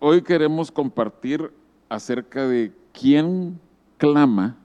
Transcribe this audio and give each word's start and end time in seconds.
hoy 0.00 0.22
queremos 0.22 0.72
compartir 0.72 1.52
acerca 1.88 2.48
de 2.48 2.72
quién 2.92 3.60
clama 3.98 4.56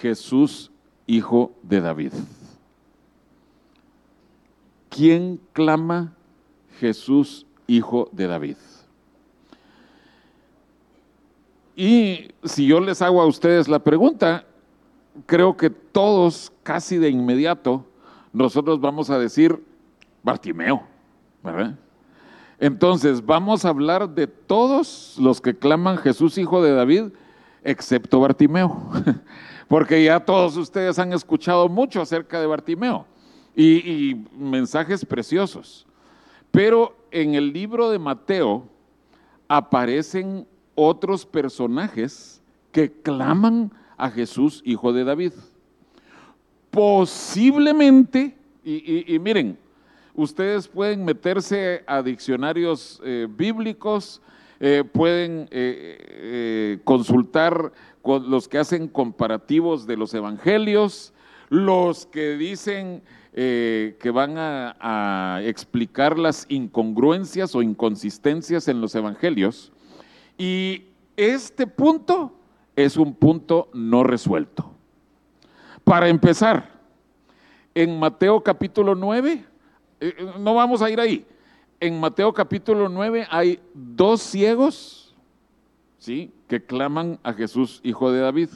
Jesús, 0.00 0.72
hijo 1.06 1.52
de 1.62 1.80
David. 1.80 2.12
¿Quién 4.88 5.40
clama 5.52 6.14
Jesús, 6.80 7.46
hijo 7.66 8.08
de 8.12 8.26
David? 8.26 8.56
Y 11.76 12.30
si 12.42 12.66
yo 12.66 12.80
les 12.80 13.00
hago 13.02 13.22
a 13.22 13.26
ustedes 13.26 13.68
la 13.68 13.78
pregunta, 13.78 14.44
creo 15.26 15.56
que 15.56 15.70
todos 15.70 16.52
casi 16.62 16.98
de 16.98 17.10
inmediato 17.10 17.86
nosotros 18.32 18.80
vamos 18.80 19.10
a 19.10 19.18
decir 19.18 19.62
Bartimeo, 20.22 20.82
¿verdad? 21.42 21.78
Entonces, 22.60 23.24
vamos 23.24 23.64
a 23.64 23.70
hablar 23.70 24.10
de 24.10 24.26
todos 24.26 25.16
los 25.18 25.40
que 25.40 25.56
claman 25.56 25.96
Jesús, 25.96 26.36
hijo 26.36 26.62
de 26.62 26.72
David, 26.72 27.04
excepto 27.64 28.20
Bartimeo, 28.20 28.90
porque 29.68 30.04
ya 30.04 30.20
todos 30.20 30.58
ustedes 30.58 30.98
han 30.98 31.14
escuchado 31.14 31.70
mucho 31.70 32.02
acerca 32.02 32.38
de 32.38 32.46
Bartimeo 32.46 33.06
y, 33.56 34.14
mensajes 34.38 35.06
preciosos. 35.06 35.86
Pero 36.50 36.94
en 37.10 37.34
el 37.34 37.50
libro 37.50 37.90
de 37.90 37.98
Mateo 37.98 38.68
aparecen 39.48 40.46
otros 40.74 41.24
personajes 41.24 42.42
que 42.72 42.92
claman 42.92 43.72
a 43.96 44.10
Jesús, 44.10 44.60
hijo 44.66 44.92
de 44.92 45.04
David. 45.04 45.32
Posiblemente, 46.70 48.36
y 48.62 49.18
miren, 49.18 49.58
ustedes 50.14 50.68
pueden 50.68 51.04
meterse 51.04 51.82
a 51.86 52.02
diccionarios 52.02 53.00
eh, 53.04 53.26
bíblicos, 53.28 54.20
eh, 54.58 54.84
pueden 54.90 55.48
eh, 55.50 56.78
consultar 56.84 57.72
con 58.02 58.30
los 58.30 58.48
que 58.48 58.58
hacen 58.58 58.88
comparativos 58.88 59.86
de 59.86 59.96
los 59.96 60.12
evangelios, 60.14 61.12
los 61.48 62.06
que 62.06 62.36
dicen 62.36 63.02
que 63.32 64.10
van 64.12 64.36
a, 64.38 64.76
a 64.80 65.42
explicar 65.44 66.18
las 66.18 66.46
incongruencias 66.48 67.54
o 67.54 67.62
inconsistencias 67.62 68.66
en 68.66 68.80
los 68.80 68.94
evangelios. 68.94 69.72
Y 70.36 70.86
este 71.16 71.66
punto 71.66 72.34
es 72.74 72.96
un 72.96 73.14
punto 73.14 73.68
no 73.72 74.02
resuelto. 74.02 74.74
Para 75.84 76.08
empezar, 76.08 76.70
en 77.74 77.98
Mateo 77.98 78.42
capítulo 78.42 78.94
9, 78.94 79.30
eh, 79.32 79.36
eh, 79.36 79.49
no 80.38 80.54
vamos 80.54 80.82
a 80.82 80.90
ir 80.90 81.00
ahí, 81.00 81.26
en 81.80 81.98
Mateo 81.98 82.32
capítulo 82.32 82.88
9 82.88 83.26
hay 83.30 83.58
dos 83.72 84.20
ciegos, 84.20 85.14
¿sí? 85.98 86.30
Que 86.46 86.62
claman 86.62 87.18
a 87.22 87.32
Jesús, 87.32 87.80
hijo 87.82 88.12
de 88.12 88.20
David. 88.20 88.50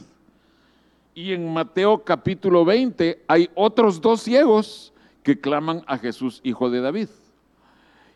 Y 1.15 1.33
en 1.33 1.53
Mateo 1.53 2.05
capítulo 2.05 2.65
20 2.65 3.25
hay 3.27 3.49
otros 3.55 4.01
dos 4.01 4.21
ciegos 4.21 4.93
que 5.23 5.41
claman 5.41 5.83
a 5.87 5.97
Jesús, 5.97 6.41
hijo 6.45 6.69
de 6.69 6.81
David. 6.83 7.09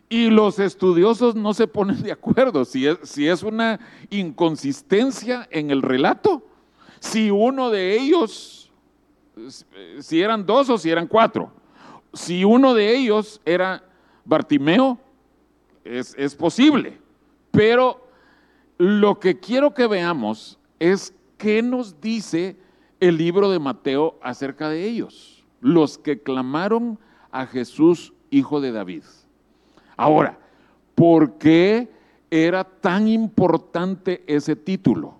Y 0.09 0.29
los 0.29 0.59
estudiosos 0.59 1.35
no 1.35 1.53
se 1.53 1.67
ponen 1.67 2.01
de 2.03 2.11
acuerdo 2.11 2.65
si 2.65 2.85
es, 2.85 2.97
si 3.03 3.27
es 3.27 3.41
una 3.41 3.79
inconsistencia 4.09 5.47
en 5.49 5.71
el 5.71 5.81
relato, 5.81 6.43
si 6.99 7.31
uno 7.31 7.69
de 7.69 7.95
ellos, 7.95 8.71
si 9.99 10.21
eran 10.21 10.45
dos 10.45 10.69
o 10.69 10.77
si 10.77 10.89
eran 10.89 11.07
cuatro, 11.07 11.51
si 12.13 12.43
uno 12.43 12.73
de 12.73 12.95
ellos 12.95 13.41
era 13.45 13.83
Bartimeo, 14.25 14.97
es, 15.83 16.15
es 16.17 16.35
posible, 16.35 16.97
pero 17.51 18.07
lo 18.77 19.19
que 19.19 19.39
quiero 19.39 19.73
que 19.73 19.87
veamos 19.87 20.59
es 20.79 21.13
qué 21.37 21.61
nos 21.61 21.99
dice 21.99 22.57
el 22.99 23.17
libro 23.17 23.49
de 23.49 23.59
Mateo 23.59 24.17
acerca 24.21 24.69
de 24.69 24.85
ellos, 24.85 25.45
los 25.61 25.97
que 25.97 26.21
clamaron 26.21 26.99
a 27.31 27.45
Jesús, 27.45 28.13
hijo 28.29 28.61
de 28.61 28.71
David. 28.71 29.03
Ahora, 29.97 30.39
¿por 30.95 31.37
qué 31.37 31.89
era 32.29 32.63
tan 32.63 33.07
importante 33.07 34.23
ese 34.27 34.55
título 34.55 35.15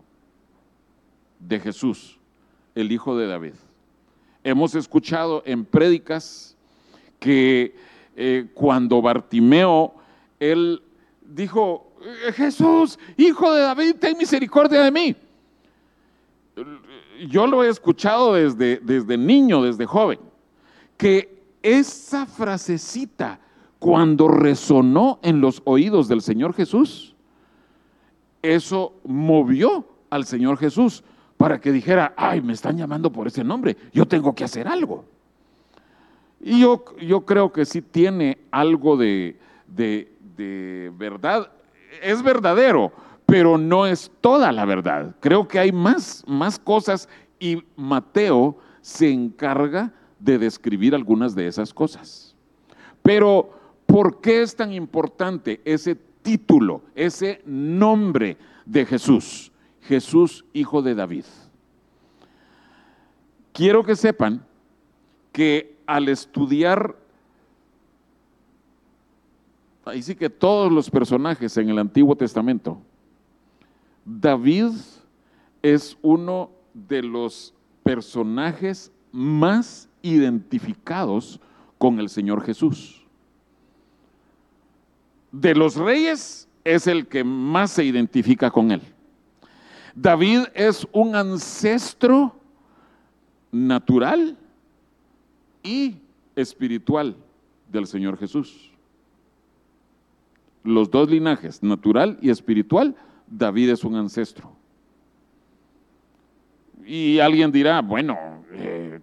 de 1.40 1.60
Jesús, 1.60 2.20
el 2.76 2.92
hijo 2.92 3.18
de 3.18 3.28
David? 3.28 3.54
Hemos 4.44 4.76
escuchado 4.76 5.44
en 5.46 5.66
prédicas 5.66 6.58
que 7.20 7.76
eh, 8.16 8.48
cuando 8.54 9.02
Bartimeo, 9.02 9.94
él 10.40 10.82
dijo, 11.22 11.94
"Eh, 12.02 12.32
Jesús, 12.32 12.98
hijo 13.18 13.54
de 13.54 13.62
David, 13.62 13.96
ten 14.00 14.18
misericordia 14.18 14.82
de 14.82 14.92
mí. 14.92 15.16
Yo 17.30 17.48
lo 17.48 17.64
he 17.64 17.70
escuchado 17.70 18.34
desde, 18.34 18.78
desde 18.78 19.18
niño, 19.18 19.64
desde 19.64 19.86
joven, 19.86 20.20
que 20.98 21.44
esa 21.62 22.26
frasecita, 22.26 23.40
cuando 23.78 24.28
resonó 24.28 25.20
en 25.22 25.42
los 25.42 25.62
oídos 25.66 26.08
del 26.08 26.22
Señor 26.22 26.54
Jesús, 26.54 27.16
eso 28.42 28.94
movió 29.04 29.86
al 30.10 30.26
Señor 30.26 30.58
Jesús 30.58 31.04
para 31.38 31.60
que 31.60 31.72
dijera, 31.72 32.14
ay, 32.18 32.42
me 32.42 32.54
están 32.54 32.78
llamando 32.78 33.12
por 33.12 33.28
ese 33.28 33.44
nombre, 33.44 33.78
yo 33.94 34.06
tengo 34.06 34.34
que 34.36 34.44
hacer 34.44 34.68
algo. 34.68 35.06
Y 36.42 36.62
yo, 36.62 36.86
yo 37.02 37.22
creo 37.22 37.52
que 37.52 37.66
sí 37.66 37.82
tiene 37.82 38.38
algo 38.52 38.96
de, 38.98 39.38
de- 39.68 40.12
verdad, 40.98 41.52
es 42.02 42.24
verdadero, 42.24 42.94
pero 43.26 43.58
no 43.58 43.86
es 43.86 44.10
toda 44.22 44.52
la 44.54 44.64
verdad. 44.64 45.16
Creo 45.20 45.48
que 45.48 45.60
hay 45.60 45.72
más, 45.72 46.24
más 46.28 46.58
cosas 46.58 47.10
y 47.40 47.62
Mateo 47.76 48.58
se 48.82 49.12
encarga 49.12 49.92
de 50.18 50.38
describir 50.38 50.96
algunas 50.96 51.36
de 51.36 51.48
esas 51.48 51.74
cosas. 51.74 52.36
Pero, 53.02 53.50
¿por 53.86 54.22
qué 54.22 54.42
es 54.42 54.56
tan 54.56 54.72
importante 54.72 55.60
ese 55.66 55.96
título, 56.22 56.82
ese 56.96 57.42
nombre 57.46 58.38
de 58.66 58.86
Jesús? 58.86 59.52
Jesús, 59.82 60.46
hijo 60.54 60.82
de 60.82 60.96
David. 60.96 61.26
Quiero 63.54 63.84
que 63.84 63.96
sepan 63.96 64.46
que 65.32 65.76
al 65.90 66.08
estudiar, 66.08 66.96
ahí 69.86 70.04
sí 70.04 70.14
que 70.14 70.30
todos 70.30 70.72
los 70.72 70.88
personajes 70.88 71.58
en 71.58 71.68
el 71.68 71.80
Antiguo 71.80 72.16
Testamento, 72.16 72.80
David 74.06 74.74
es 75.64 75.98
uno 76.04 76.52
de 76.76 77.02
los 77.02 77.56
personajes 77.82 78.92
más 79.12 79.90
identificados 80.04 81.40
con 81.80 82.00
el 82.00 82.10
Señor 82.10 82.44
Jesús. 82.44 83.04
De 85.32 85.56
los 85.56 85.76
reyes 85.76 86.48
es 86.64 86.86
el 86.86 87.08
que 87.08 87.24
más 87.24 87.72
se 87.72 87.84
identifica 87.84 88.52
con 88.52 88.70
él. 88.70 88.84
David 89.96 90.42
es 90.54 90.88
un 90.92 91.16
ancestro 91.16 92.36
natural 93.52 94.38
y 95.64 95.98
espiritual 96.36 97.16
del 97.72 97.88
Señor 97.88 98.18
Jesús. 98.18 98.72
Los 100.64 100.90
dos 100.92 101.10
linajes, 101.10 101.64
natural 101.64 102.18
y 102.22 102.30
espiritual, 102.30 102.96
David 103.28 103.70
es 103.70 103.84
un 103.84 103.96
ancestro. 103.96 104.52
Y 106.86 107.20
alguien 107.20 107.52
dirá, 107.52 107.82
bueno, 107.82 108.44
eh, 108.52 109.00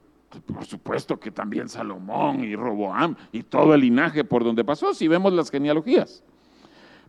por 0.47 0.65
supuesto 0.65 1.19
que 1.19 1.31
también 1.31 1.69
Salomón 1.69 2.45
y 2.45 2.57
Roboam 2.57 3.17
y 3.33 3.43
todo 3.43 3.75
el 3.75 3.81
linaje 3.81 4.25
por 4.25 4.45
donde 4.45 4.65
pasó, 4.65 4.93
si 4.93 5.09
vemos 5.09 5.33
las 5.33 5.51
genealogías. 5.51 6.23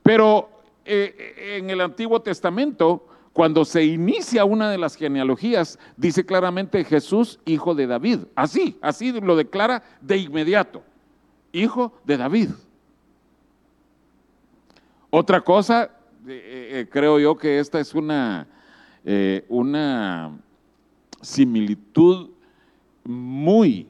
Pero 0.04 0.50
eh, 0.86 1.58
en 1.58 1.70
el 1.70 1.82
Antiguo 1.82 2.22
Testamento, 2.22 3.08
cuando 3.38 3.66
se 3.66 3.86
inicia 3.86 4.46
una 4.46 4.72
de 4.72 4.80
las 4.80 4.96
genealogías, 4.96 5.78
dice 5.96 6.26
claramente 6.26 6.84
Jesús, 6.84 7.40
hijo 7.46 7.76
de 7.76 7.86
David. 7.86 8.22
Así, 8.34 8.80
así 8.82 9.12
lo 9.12 9.36
declara 9.36 9.84
de 10.02 10.18
inmediato. 10.18 10.82
Hijo 11.52 11.94
de 12.04 12.18
David. 12.18 12.50
Otra 15.12 15.42
cosa, 15.42 15.92
eh, 16.28 16.70
eh, 16.80 16.88
creo 16.90 17.20
yo 17.20 17.38
que 17.38 17.60
esta 17.60 17.80
es 17.80 17.94
una, 17.94 18.48
eh, 19.06 19.46
una 19.50 20.36
similitud 21.22 22.32
muy, 23.04 23.86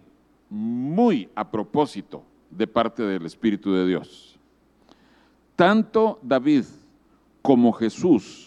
muy 0.49 1.29
a 1.33 1.49
propósito 1.49 2.21
de 2.51 2.67
parte 2.67 3.01
del 3.01 3.25
Espíritu 3.25 3.71
de 3.71 3.87
Dios. 3.87 4.37
Tanto 5.55 6.19
David 6.21 6.65
como 7.41 7.71
Jesús 7.71 8.46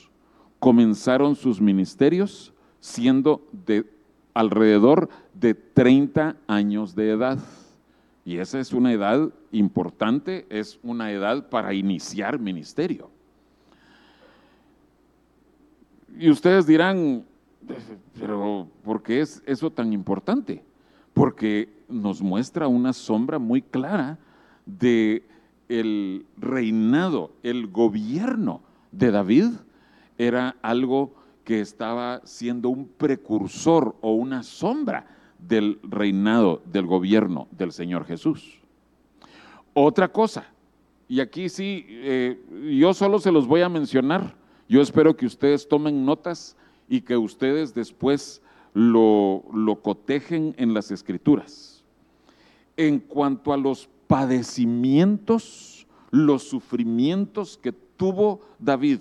comenzaron 0.61 1.35
sus 1.35 1.61
ministerios 1.61 2.53
siendo 2.79 3.45
de 3.53 3.85
alrededor 4.33 5.09
de 5.35 5.55
30 5.55 6.37
años 6.47 6.95
de 6.95 7.11
edad. 7.11 7.39
Y 8.25 8.37
esa 8.37 8.61
es 8.61 8.73
una 8.73 8.93
edad 8.93 9.31
importante, 9.51 10.47
es 10.49 10.79
una 10.85 11.11
edad 11.11 11.49
para 11.49 11.75
iniciar 11.75 12.39
ministerio. 12.39 13.11
y 16.21 16.29
ustedes 16.29 16.67
dirán, 16.67 17.25
pero 18.19 18.69
¿por 18.85 19.03
qué 19.03 19.23
es 19.23 19.43
eso 19.47 19.71
tan 19.71 19.93
importante? 19.95 20.62
Porque 21.15 21.73
nos 21.89 22.21
muestra 22.21 22.69
una 22.69 22.93
sombra 22.93 23.39
muy 23.39 23.62
clara 23.62 24.19
de 24.67 25.27
el 25.69 26.27
reinado, 26.37 27.33
el 27.43 27.69
gobierno 27.69 28.61
de 28.93 29.11
David 29.11 29.47
era 30.20 30.56
algo 30.61 31.14
que 31.44 31.61
estaba 31.61 32.20
siendo 32.25 32.69
un 32.69 32.87
precursor 32.87 33.96
o 34.02 34.12
una 34.12 34.43
sombra 34.43 35.06
del 35.38 35.81
reinado, 35.82 36.61
del 36.67 36.87
gobierno 36.87 37.49
del 37.52 37.72
Señor 37.72 38.05
Jesús. 38.05 38.61
Otra 39.72 40.12
cosa, 40.12 40.46
y 41.08 41.20
aquí 41.20 41.49
sí, 41.49 41.87
eh, 41.88 42.38
yo 42.78 42.93
solo 42.93 43.19
se 43.19 43.32
los 43.32 43.46
voy 43.46 43.62
a 43.62 43.70
mencionar, 43.70 44.34
yo 44.69 44.82
espero 44.82 45.17
que 45.17 45.25
ustedes 45.25 45.67
tomen 45.67 46.05
notas 46.05 46.55
y 46.87 47.00
que 47.00 47.16
ustedes 47.16 47.73
después 47.73 48.43
lo, 48.75 49.43
lo 49.55 49.81
cotejen 49.81 50.55
en 50.58 50.75
las 50.75 50.90
escrituras. 50.90 51.82
En 52.76 52.99
cuanto 52.99 53.55
a 53.55 53.56
los 53.56 53.88
padecimientos, 54.06 55.87
los 56.11 56.43
sufrimientos 56.43 57.56
que 57.56 57.73
tuvo 57.73 58.40
David 58.58 58.99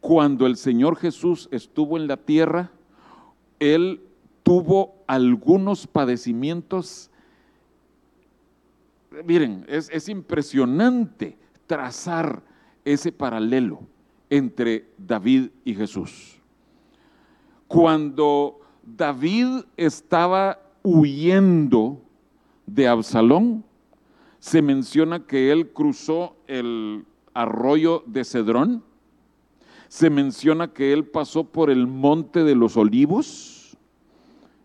cuando 0.00 0.46
el 0.46 0.56
Señor 0.56 0.96
Jesús 0.96 1.48
estuvo 1.52 1.96
en 1.96 2.06
la 2.06 2.16
tierra, 2.16 2.70
él 3.58 4.00
tuvo 4.42 4.94
algunos 5.06 5.86
padecimientos. 5.86 7.10
Miren, 9.24 9.64
es, 9.68 9.90
es 9.90 10.08
impresionante 10.08 11.36
trazar 11.66 12.42
ese 12.84 13.12
paralelo 13.12 13.80
entre 14.30 14.88
David 14.96 15.50
y 15.64 15.74
Jesús. 15.74 16.40
Cuando 17.68 18.60
David 18.82 19.64
estaba 19.76 20.60
huyendo 20.82 22.00
de 22.66 22.88
Absalón, 22.88 23.64
se 24.38 24.62
menciona 24.62 25.26
que 25.26 25.52
él 25.52 25.70
cruzó 25.72 26.36
el 26.46 27.04
arroyo 27.34 28.02
de 28.06 28.24
Cedrón, 28.24 28.82
se 29.90 30.08
menciona 30.08 30.72
que 30.72 30.92
él 30.92 31.04
pasó 31.04 31.42
por 31.42 31.68
el 31.68 31.88
monte 31.88 32.44
de 32.44 32.54
los 32.54 32.76
olivos 32.76 33.76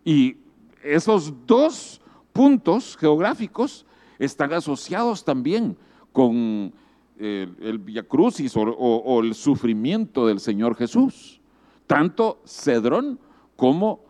y 0.04 0.36
esos 0.84 1.34
dos 1.48 2.00
puntos 2.32 2.96
geográficos 2.96 3.84
están 4.20 4.52
asociados 4.52 5.24
también 5.24 5.76
con 6.12 6.72
el, 7.18 7.56
el 7.60 7.78
Via 7.80 8.04
Crucis 8.04 8.56
o, 8.56 8.60
o 8.60 9.20
el 9.20 9.34
sufrimiento 9.34 10.28
del 10.28 10.38
Señor 10.38 10.76
Jesús. 10.76 11.40
Tanto 11.88 12.40
Cedrón 12.46 13.18
como, 13.56 14.04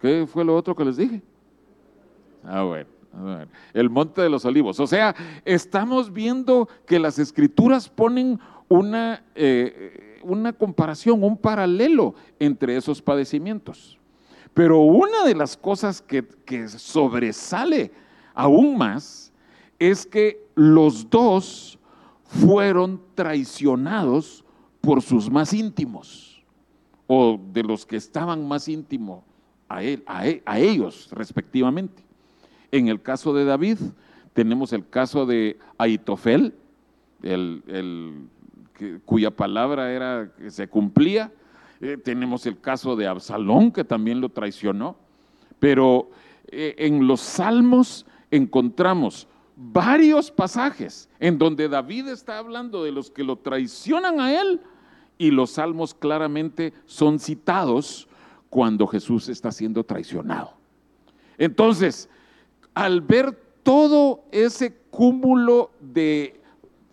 ¿qué 0.00 0.24
fue 0.32 0.44
lo 0.44 0.54
otro 0.54 0.76
que 0.76 0.84
les 0.84 0.98
dije? 0.98 1.20
Ah, 2.44 2.62
bueno. 2.62 2.86
El 3.74 3.90
monte 3.90 4.22
de 4.22 4.30
los 4.30 4.44
olivos. 4.44 4.78
O 4.78 4.86
sea, 4.86 5.16
estamos 5.44 6.12
viendo 6.12 6.68
que 6.86 7.00
las 7.00 7.18
escrituras 7.18 7.88
ponen 7.88 8.38
una, 8.68 9.24
eh, 9.34 10.11
una 10.22 10.52
comparación, 10.52 11.22
un 11.22 11.36
paralelo 11.36 12.14
entre 12.38 12.76
esos 12.76 13.00
padecimientos. 13.00 13.98
Pero 14.54 14.80
una 14.80 15.24
de 15.24 15.34
las 15.34 15.56
cosas 15.56 16.02
que, 16.02 16.24
que 16.44 16.68
sobresale 16.68 17.90
aún 18.34 18.76
más 18.76 19.32
es 19.78 20.06
que 20.06 20.46
los 20.54 21.08
dos 21.08 21.78
fueron 22.24 23.00
traicionados 23.14 24.44
por 24.80 25.02
sus 25.02 25.30
más 25.30 25.52
íntimos 25.52 26.42
o 27.06 27.38
de 27.52 27.62
los 27.62 27.84
que 27.84 27.96
estaban 27.96 28.46
más 28.46 28.68
íntimos 28.68 29.22
a, 29.68 29.82
él, 29.82 30.04
él, 30.22 30.42
a 30.44 30.58
ellos 30.58 31.08
respectivamente. 31.12 32.02
En 32.70 32.88
el 32.88 33.00
caso 33.02 33.34
de 33.34 33.44
David, 33.44 33.78
tenemos 34.32 34.72
el 34.72 34.88
caso 34.88 35.26
de 35.26 35.58
Aitofel, 35.78 36.54
el, 37.22 37.62
el, 37.66 38.28
cuya 39.04 39.30
palabra 39.30 39.92
era 39.92 40.32
que 40.36 40.50
se 40.50 40.68
cumplía. 40.68 41.32
Eh, 41.80 41.96
tenemos 41.96 42.46
el 42.46 42.60
caso 42.60 42.96
de 42.96 43.06
Absalón, 43.06 43.72
que 43.72 43.84
también 43.84 44.20
lo 44.20 44.28
traicionó. 44.28 44.96
Pero 45.58 46.10
eh, 46.48 46.74
en 46.78 47.06
los 47.06 47.20
salmos 47.20 48.06
encontramos 48.30 49.28
varios 49.56 50.30
pasajes 50.30 51.08
en 51.20 51.38
donde 51.38 51.68
David 51.68 52.08
está 52.08 52.38
hablando 52.38 52.84
de 52.84 52.92
los 52.92 53.10
que 53.10 53.22
lo 53.22 53.36
traicionan 53.36 54.20
a 54.20 54.40
él 54.40 54.60
y 55.18 55.30
los 55.30 55.52
salmos 55.52 55.94
claramente 55.94 56.72
son 56.86 57.18
citados 57.18 58.08
cuando 58.50 58.86
Jesús 58.86 59.28
está 59.28 59.52
siendo 59.52 59.84
traicionado. 59.84 60.54
Entonces, 61.38 62.08
al 62.74 63.00
ver 63.00 63.32
todo 63.62 64.24
ese 64.32 64.74
cúmulo 64.90 65.70
de 65.80 66.41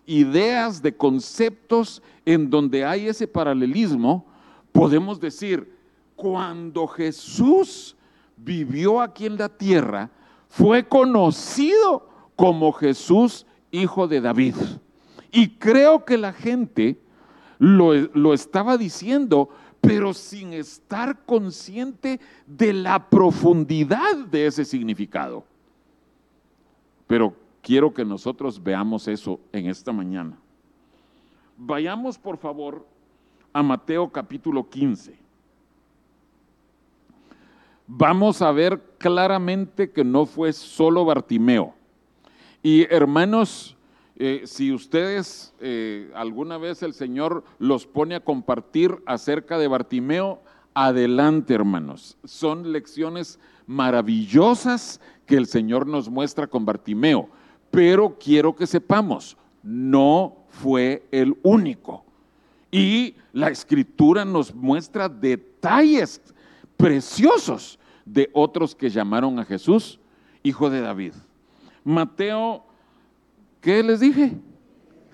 ideas, 0.06 0.82
de 0.82 0.96
conceptos 0.96 2.02
en 2.24 2.50
donde 2.50 2.84
hay 2.84 3.08
ese 3.08 3.26
paralelismo, 3.26 4.26
podemos 4.72 5.20
decir, 5.20 5.76
cuando 6.16 6.86
Jesús 6.86 7.96
vivió 8.36 9.00
aquí 9.00 9.26
en 9.26 9.36
la 9.36 9.48
tierra, 9.48 10.10
fue 10.48 10.86
conocido 10.86 12.08
como 12.36 12.72
Jesús, 12.72 13.46
hijo 13.70 14.08
de 14.08 14.20
David. 14.20 14.54
Y 15.32 15.50
creo 15.56 16.04
que 16.04 16.18
la 16.18 16.32
gente 16.32 16.98
lo, 17.58 17.94
lo 17.94 18.34
estaba 18.34 18.76
diciendo, 18.76 19.48
pero 19.80 20.12
sin 20.12 20.52
estar 20.52 21.24
consciente 21.24 22.20
de 22.46 22.72
la 22.72 23.08
profundidad 23.08 24.16
de 24.30 24.46
ese 24.46 24.64
significado. 24.64 25.44
Pero 27.06 27.34
quiero 27.62 27.92
que 27.92 28.04
nosotros 28.04 28.62
veamos 28.62 29.08
eso 29.08 29.40
en 29.52 29.66
esta 29.66 29.92
mañana. 29.92 30.36
Vayamos 31.56 32.18
por 32.18 32.36
favor 32.38 32.86
a 33.52 33.62
Mateo 33.62 34.08
capítulo 34.10 34.68
15. 34.68 35.18
Vamos 37.86 38.40
a 38.40 38.52
ver 38.52 38.80
claramente 38.98 39.90
que 39.90 40.04
no 40.04 40.24
fue 40.24 40.52
solo 40.52 41.04
Bartimeo. 41.04 41.74
Y 42.62 42.82
hermanos, 42.82 43.76
eh, 44.16 44.42
si 44.44 44.72
ustedes 44.72 45.52
eh, 45.60 46.10
alguna 46.14 46.56
vez 46.56 46.82
el 46.82 46.94
Señor 46.94 47.42
los 47.58 47.86
pone 47.86 48.14
a 48.14 48.20
compartir 48.20 49.02
acerca 49.06 49.58
de 49.58 49.66
Bartimeo, 49.66 50.40
adelante 50.74 51.54
hermanos. 51.54 52.16
Son 52.24 52.72
lecciones 52.72 53.40
maravillosas 53.66 55.00
que 55.26 55.36
el 55.36 55.46
Señor 55.46 55.86
nos 55.86 56.08
muestra 56.08 56.46
con 56.46 56.64
Bartimeo. 56.64 57.28
Pero 57.70 58.18
quiero 58.18 58.54
que 58.54 58.66
sepamos, 58.66 59.36
no 59.62 60.36
fue 60.48 61.04
el 61.10 61.36
único. 61.42 62.04
Y 62.70 63.14
la 63.32 63.48
escritura 63.48 64.24
nos 64.24 64.54
muestra 64.54 65.08
detalles 65.08 66.20
preciosos 66.76 67.78
de 68.04 68.30
otros 68.32 68.74
que 68.74 68.90
llamaron 68.90 69.38
a 69.38 69.44
Jesús 69.44 70.00
hijo 70.42 70.70
de 70.70 70.80
David. 70.80 71.12
Mateo, 71.84 72.64
¿qué 73.60 73.82
les 73.82 74.00
dije? 74.00 74.36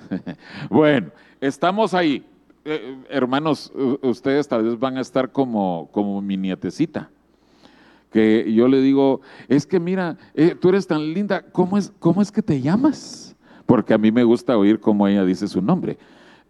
bueno, 0.70 1.10
estamos 1.40 1.94
ahí. 1.94 2.24
Eh, 2.64 2.96
hermanos, 3.08 3.72
ustedes 4.02 4.48
tal 4.48 4.64
vez 4.64 4.78
van 4.78 4.96
a 4.96 5.00
estar 5.00 5.30
como, 5.30 5.88
como 5.92 6.20
mi 6.20 6.36
nietecita 6.36 7.10
que 8.10 8.52
yo 8.52 8.68
le 8.68 8.80
digo, 8.80 9.20
es 9.48 9.66
que 9.66 9.80
mira, 9.80 10.16
eh, 10.34 10.54
tú 10.58 10.68
eres 10.68 10.86
tan 10.86 11.12
linda, 11.12 11.42
¿cómo 11.52 11.76
es, 11.76 11.92
¿cómo 11.98 12.22
es 12.22 12.30
que 12.30 12.42
te 12.42 12.60
llamas? 12.60 13.36
Porque 13.66 13.94
a 13.94 13.98
mí 13.98 14.12
me 14.12 14.24
gusta 14.24 14.56
oír 14.56 14.80
cómo 14.80 15.06
ella 15.08 15.24
dice 15.24 15.48
su 15.48 15.60
nombre. 15.60 15.98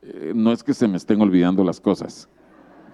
Eh, 0.02 0.32
no 0.34 0.52
es 0.52 0.62
que 0.62 0.74
se 0.74 0.86
me 0.86 0.96
estén 0.96 1.20
olvidando 1.20 1.64
las 1.64 1.80
cosas. 1.80 2.28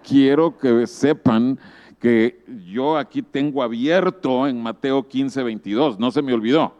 Quiero 0.03 0.57
que 0.57 0.87
sepan 0.87 1.59
que 1.99 2.43
yo 2.67 2.97
aquí 2.97 3.23
tengo 3.23 3.63
abierto 3.63 4.49
en 4.49 4.61
Mateo 4.61 5.07
15, 5.07 5.43
22, 5.43 5.99
no 5.99 6.11
se 6.11 6.23
me 6.23 6.33
olvidó. 6.33 6.75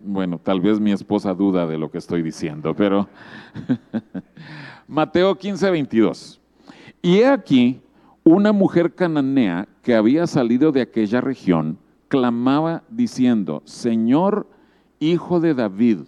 Bueno, 0.00 0.40
tal 0.42 0.60
vez 0.60 0.80
mi 0.80 0.92
esposa 0.92 1.34
duda 1.34 1.66
de 1.66 1.78
lo 1.78 1.90
que 1.90 1.98
estoy 1.98 2.22
diciendo, 2.22 2.74
pero 2.74 3.08
Mateo 4.88 5.36
15, 5.36 5.70
22. 5.70 6.40
Y 7.02 7.18
he 7.18 7.26
aquí 7.26 7.80
una 8.26 8.50
mujer 8.50 8.92
cananea 8.92 9.68
que 9.82 9.94
había 9.94 10.26
salido 10.26 10.72
de 10.72 10.80
aquella 10.80 11.20
región 11.20 11.78
clamaba 12.08 12.82
diciendo, 12.88 13.62
Señor, 13.64 14.48
hijo 14.98 15.38
de 15.38 15.54
David, 15.54 16.00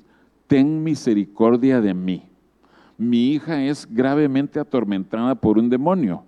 ten 0.48 0.82
misericordia 0.82 1.80
de 1.80 1.94
mí. 1.94 2.28
Mi 2.96 3.30
hija 3.30 3.62
es 3.62 3.87
gravemente 3.88 4.58
atormentada 4.58 5.37
por 5.37 5.58
un 5.58 5.70
demonio. 5.70 6.25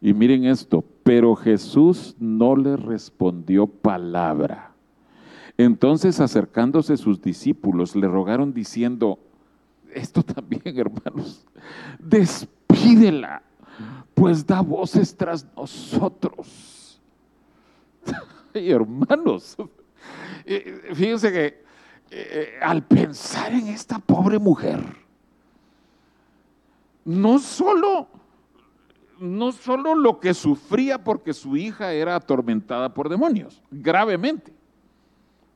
Y 0.00 0.14
miren 0.14 0.46
esto, 0.46 0.82
pero 1.02 1.36
Jesús 1.36 2.16
no 2.18 2.56
le 2.56 2.78
respondió 2.78 3.66
palabra. 3.66 4.72
Entonces 5.58 6.18
acercándose 6.18 6.96
sus 6.96 7.20
discípulos 7.20 7.94
le 7.94 8.08
rogaron 8.08 8.54
diciendo, 8.54 9.18
esto 9.94 10.22
también, 10.22 10.62
hermanos, 10.78 11.44
despídela, 11.98 13.42
pues 14.14 14.46
da 14.46 14.60
voces 14.60 15.16
tras 15.16 15.46
nosotros. 15.56 17.00
Ay, 18.54 18.70
hermanos, 18.70 19.56
eh, 20.44 20.90
fíjense 20.94 21.32
que 21.32 21.64
eh, 22.10 22.58
al 22.60 22.84
pensar 22.84 23.52
en 23.52 23.68
esta 23.68 23.98
pobre 23.98 24.38
mujer, 24.38 24.80
no 27.04 27.38
solo, 27.38 28.08
no 29.18 29.52
solo 29.52 29.94
lo 29.94 30.20
que 30.20 30.32
sufría 30.32 31.02
porque 31.02 31.32
su 31.32 31.56
hija 31.56 31.92
era 31.92 32.14
atormentada 32.14 32.94
por 32.94 33.08
demonios, 33.08 33.62
gravemente, 33.70 34.52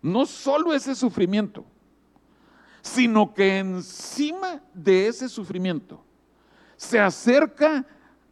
no 0.02 0.26
solo 0.26 0.74
ese 0.74 0.94
sufrimiento, 0.94 1.64
sino 2.82 3.32
que 3.34 3.58
encima 3.58 4.62
de 4.74 5.08
ese 5.08 5.28
sufrimiento 5.28 6.02
se 6.76 6.98
acerca 6.98 7.84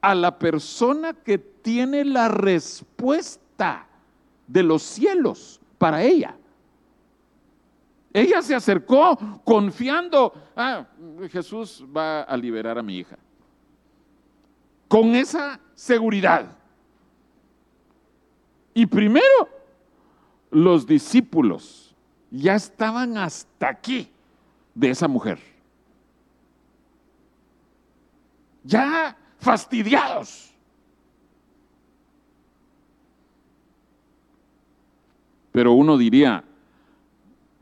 a 0.06 0.14
la 0.14 0.38
persona 0.38 1.14
que 1.14 1.36
tiene 1.36 2.04
la 2.04 2.28
respuesta 2.28 3.88
de 4.46 4.62
los 4.62 4.80
cielos 4.84 5.60
para 5.78 6.00
ella. 6.00 6.36
Ella 8.12 8.40
se 8.40 8.54
acercó 8.54 9.18
confiando, 9.44 10.32
ah, 10.54 10.86
Jesús 11.28 11.84
va 11.84 12.22
a 12.22 12.36
liberar 12.36 12.78
a 12.78 12.84
mi 12.84 12.98
hija. 12.98 13.18
Con 14.86 15.16
esa 15.16 15.58
seguridad. 15.75 16.56
Y 18.75 18.86
primero, 18.86 19.48
los 20.52 20.86
discípulos 20.86 21.96
ya 22.30 22.54
estaban 22.54 23.18
hasta 23.18 23.70
aquí 23.70 24.08
de 24.72 24.90
esa 24.90 25.08
mujer. 25.08 25.40
Ya 28.62 29.16
fastidiados. 29.47 30.53
Pero 35.53 35.73
uno 35.73 35.97
diría, 35.97 36.45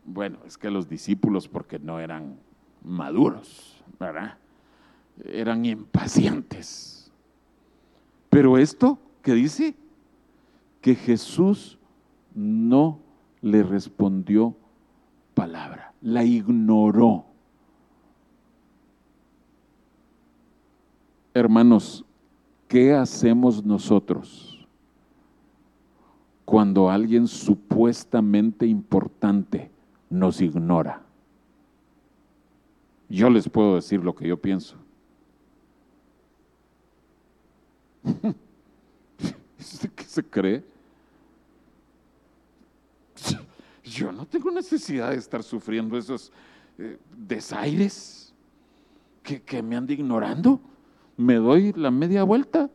bueno, 0.04 0.38
es 0.46 0.58
que 0.58 0.70
los 0.70 0.88
discípulos, 0.88 1.46
porque 1.46 1.78
no 1.78 2.00
eran 2.00 2.36
maduros, 2.82 3.80
¿verdad? 4.00 4.38
Eran 5.24 5.64
impacientes. 5.64 7.12
Pero 8.30 8.58
esto 8.58 8.98
que 9.22 9.34
dice, 9.34 9.76
que 10.80 10.94
Jesús 10.94 11.78
no 12.34 12.98
le 13.42 13.62
respondió 13.62 14.56
palabra, 15.34 15.92
la 16.00 16.24
ignoró. 16.24 17.26
Hermanos, 21.34 22.04
¿qué 22.68 22.94
hacemos 22.94 23.64
nosotros 23.64 24.54
cuando 26.44 26.88
alguien 26.88 27.26
supuestamente 27.26 28.66
importante 28.66 29.70
nos 30.10 30.40
ignora. 30.40 31.02
Yo 33.08 33.28
les 33.30 33.48
puedo 33.48 33.74
decir 33.76 34.02
lo 34.02 34.14
que 34.14 34.28
yo 34.28 34.36
pienso. 34.40 34.76
¿Qué 39.96 40.04
se 40.04 40.22
cree? 40.22 40.62
Yo 43.82 44.12
no 44.12 44.26
tengo 44.26 44.50
necesidad 44.50 45.10
de 45.10 45.16
estar 45.16 45.42
sufriendo 45.42 45.98
esos 45.98 46.30
eh, 46.78 46.98
desaires 47.16 48.32
que, 49.22 49.62
me 49.62 49.76
ande 49.76 49.94
ignorando. 49.94 50.60
Me 51.16 51.34
doy 51.34 51.72
la 51.72 51.90
media 51.90 52.24
vuelta. 52.24 52.70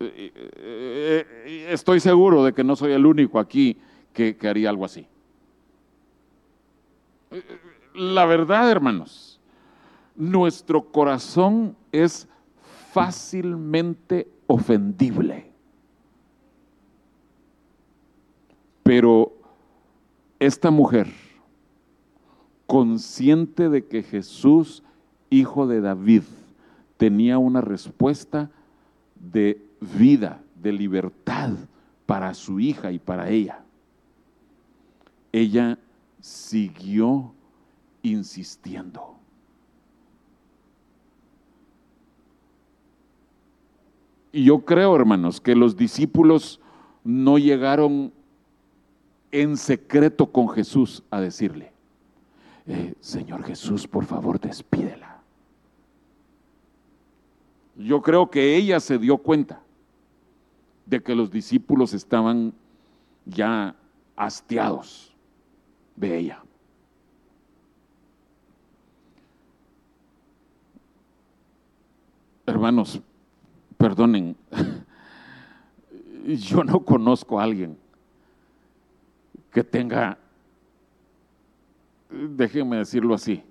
Eh, 0.00 0.32
eh, 0.34 1.66
estoy 1.70 2.00
seguro 2.00 2.44
de 2.44 2.52
que 2.52 2.64
no 2.64 2.76
soy 2.76 2.92
el 2.92 3.06
único 3.06 3.38
aquí 3.38 3.78
que, 4.12 4.36
haría 4.42 4.70
algo 4.70 4.84
así. 4.84 5.06
La 7.94 8.26
verdad, 8.26 8.70
hermanos, 8.70 9.40
nuestro 10.16 10.90
corazón 10.90 11.76
es 11.92 12.28
fácilmente 12.92 14.28
ofendible. 14.46 15.50
Pero 18.82 19.32
esta 20.38 20.70
mujer, 20.70 21.08
consciente 22.66 23.68
de 23.68 23.86
que 23.86 24.02
Jesús, 24.02 24.82
hijo 25.32 25.66
de 25.66 25.80
David, 25.80 26.22
tenía 26.96 27.38
una 27.38 27.60
respuesta 27.60 28.50
de 29.16 29.60
vida, 29.80 30.40
de 30.54 30.72
libertad 30.72 31.50
para 32.06 32.34
su 32.34 32.60
hija 32.60 32.92
y 32.92 32.98
para 32.98 33.28
ella 33.28 33.62
ella 35.32 35.78
siguió 36.20 37.32
insistiendo. 38.02 39.16
Y 44.30 44.44
yo 44.44 44.64
creo, 44.64 44.94
hermanos, 44.94 45.40
que 45.40 45.54
los 45.54 45.76
discípulos 45.76 46.60
no 47.04 47.38
llegaron 47.38 48.12
en 49.30 49.56
secreto 49.56 50.30
con 50.30 50.48
Jesús 50.50 51.02
a 51.10 51.20
decirle, 51.20 51.72
eh, 52.66 52.94
Señor 53.00 53.42
Jesús, 53.44 53.86
por 53.88 54.04
favor, 54.04 54.38
despídela. 54.38 55.11
Yo 57.84 58.00
creo 58.02 58.30
que 58.30 58.56
ella 58.56 58.80
se 58.80 58.98
dio 58.98 59.18
cuenta 59.18 59.60
de 60.86 61.02
que 61.02 61.14
los 61.14 61.30
discípulos 61.30 61.94
estaban 61.94 62.52
ya 63.24 63.74
hastiados 64.16 65.14
de 65.96 66.18
ella. 66.18 66.42
Hermanos, 72.46 73.00
perdonen, 73.78 74.36
yo 76.26 76.64
no 76.64 76.80
conozco 76.84 77.38
a 77.38 77.44
alguien 77.44 77.78
que 79.52 79.62
tenga, 79.62 80.18
déjenme 82.10 82.78
decirlo 82.78 83.14
así, 83.14 83.42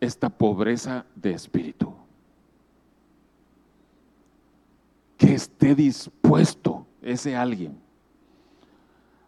esta 0.00 0.28
pobreza 0.28 1.06
de 1.14 1.32
espíritu. 1.32 1.94
Que 5.16 5.27
esté 5.38 5.74
dispuesto 5.74 6.86
ese 7.00 7.34
alguien 7.34 7.78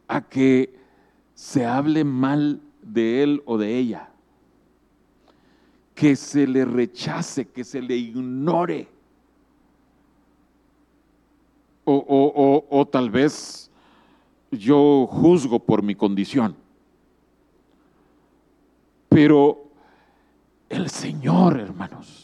a 0.06 0.20
que 0.20 0.74
se 1.34 1.64
hable 1.64 2.04
mal 2.04 2.60
de 2.82 3.22
él 3.22 3.42
o 3.46 3.56
de 3.56 3.78
ella, 3.78 4.10
que 5.94 6.16
se 6.16 6.46
le 6.46 6.64
rechace, 6.64 7.46
que 7.46 7.64
se 7.64 7.80
le 7.80 7.96
ignore, 7.96 8.88
o, 11.84 12.64
o 12.68 12.86
tal 12.86 13.10
vez 13.10 13.70
yo 14.50 15.06
juzgo 15.06 15.58
por 15.58 15.82
mi 15.82 15.94
condición. 15.94 16.56
Pero 19.08 19.64
el 20.68 20.88
Señor, 20.88 21.58
hermanos, 21.58 22.19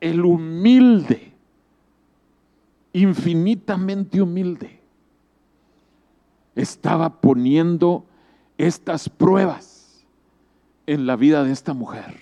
el 0.00 0.24
humilde, 0.24 1.32
infinitamente 2.92 4.20
humilde, 4.20 4.80
estaba 6.54 7.20
poniendo 7.20 8.04
estas 8.58 9.08
pruebas 9.08 10.04
en 10.86 11.06
la 11.06 11.16
vida 11.16 11.44
de 11.44 11.52
esta 11.52 11.74
mujer. 11.74 12.18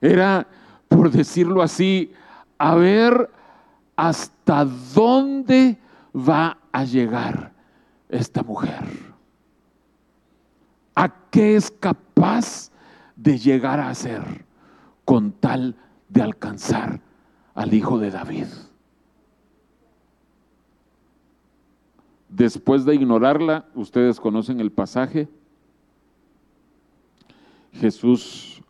Era, 0.00 0.46
por 0.88 1.10
decirlo 1.10 1.62
así, 1.62 2.12
a 2.58 2.74
ver 2.74 3.30
hasta 3.96 4.64
dónde 4.64 5.78
va 6.14 6.58
a 6.72 6.84
llegar 6.84 7.52
esta 8.08 8.42
mujer. 8.42 8.84
¿A 10.94 11.12
qué 11.30 11.56
es 11.56 11.70
capaz 11.70 12.70
de 13.16 13.38
llegar 13.38 13.80
a 13.80 13.94
ser 13.94 14.44
con 15.04 15.32
tal 15.32 15.76
de 16.08 16.22
alcanzar 16.22 17.00
al 17.54 17.74
Hijo 17.74 17.98
de 17.98 18.10
David? 18.10 18.46
Después 22.28 22.84
de 22.84 22.94
ignorarla, 22.94 23.66
ustedes 23.74 24.18
conocen 24.18 24.60
el 24.60 24.72
pasaje, 24.72 25.28
Jesús 27.72 28.62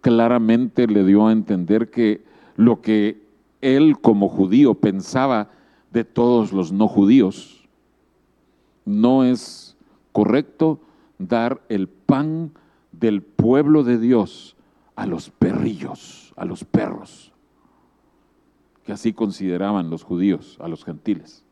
claramente 0.00 0.86
le 0.86 1.04
dio 1.04 1.26
a 1.26 1.32
entender 1.32 1.90
que 1.90 2.24
lo 2.56 2.80
que 2.80 3.22
él 3.60 3.98
como 4.00 4.28
judío 4.28 4.74
pensaba 4.74 5.50
de 5.92 6.04
todos 6.04 6.52
los 6.52 6.72
no 6.72 6.88
judíos 6.88 7.68
no 8.84 9.24
es 9.24 9.76
correcto 10.12 10.80
dar 11.18 11.60
el 11.68 11.88
pan 11.88 12.52
del 12.92 13.22
pueblo 13.22 13.82
de 13.82 13.98
Dios 13.98 14.56
a 14.94 15.06
los 15.06 15.30
perrillos, 15.30 16.25
a 16.36 16.44
los 16.44 16.64
perros, 16.64 17.32
que 18.84 18.92
así 18.92 19.12
consideraban 19.12 19.90
los 19.90 20.04
judíos, 20.04 20.58
a 20.60 20.68
los 20.68 20.84
gentiles. 20.84 21.42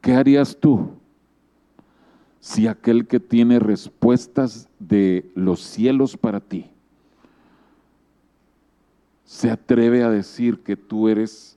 ¿Qué 0.00 0.14
harías 0.14 0.58
tú 0.58 0.90
si 2.40 2.66
aquel 2.66 3.06
que 3.06 3.20
tiene 3.20 3.58
respuestas 3.58 4.68
de 4.78 5.30
los 5.34 5.60
cielos 5.60 6.16
para 6.16 6.40
ti 6.40 6.70
se 9.24 9.50
atreve 9.50 10.02
a 10.02 10.10
decir 10.10 10.62
que 10.62 10.76
tú 10.76 11.08
eres 11.08 11.56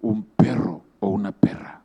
un 0.00 0.22
perro 0.22 0.82
o 1.00 1.08
una 1.08 1.32
perra? 1.32 1.82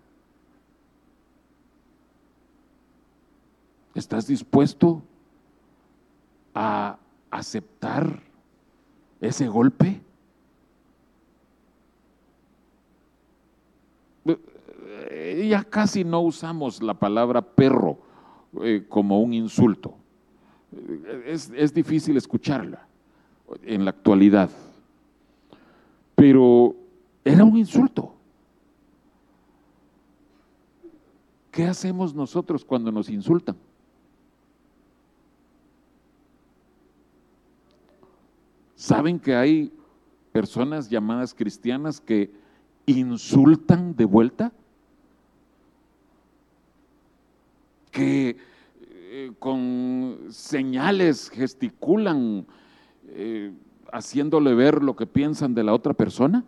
¿Estás 3.95 4.27
dispuesto 4.27 5.01
a 6.53 6.97
aceptar 7.37 8.21
ese 9.19 9.47
golpe? 9.47 10.01
Eh, 14.25 15.47
ya 15.49 15.63
casi 15.63 16.03
no 16.03 16.21
usamos 16.21 16.81
la 16.81 16.93
palabra 16.93 17.41
perro 17.41 17.97
eh, 18.61 18.85
como 18.87 19.21
un 19.21 19.33
insulto. 19.33 19.95
Eh, 20.71 21.23
es, 21.27 21.51
es 21.55 21.73
difícil 21.73 22.17
escucharla 22.17 22.87
en 23.63 23.85
la 23.85 23.91
actualidad, 23.91 24.49
pero 26.15 26.75
era 27.23 27.43
un 27.43 27.57
insulto. 27.57 28.13
¿Qué 31.51 31.65
hacemos 31.65 32.15
nosotros 32.15 32.65
cuando 32.65 32.91
nos 32.91 33.09
insultan? 33.09 33.55
¿Saben 38.83 39.17
que 39.17 39.33
hay 39.33 39.71
personas 40.33 40.89
llamadas 40.89 41.33
cristianas 41.33 42.01
que 42.01 42.33
insultan 42.85 43.95
de 43.95 44.03
vuelta? 44.03 44.51
Que 47.91 48.35
eh, 48.81 49.31
con 49.39 50.17
señales 50.31 51.29
gesticulan 51.29 52.45
eh, 53.07 53.53
haciéndole 53.93 54.53
ver 54.53 54.83
lo 54.83 54.97
que 54.97 55.07
piensan 55.07 55.55
de 55.55 55.63
la 55.63 55.73
otra 55.73 55.93
persona. 55.93 56.43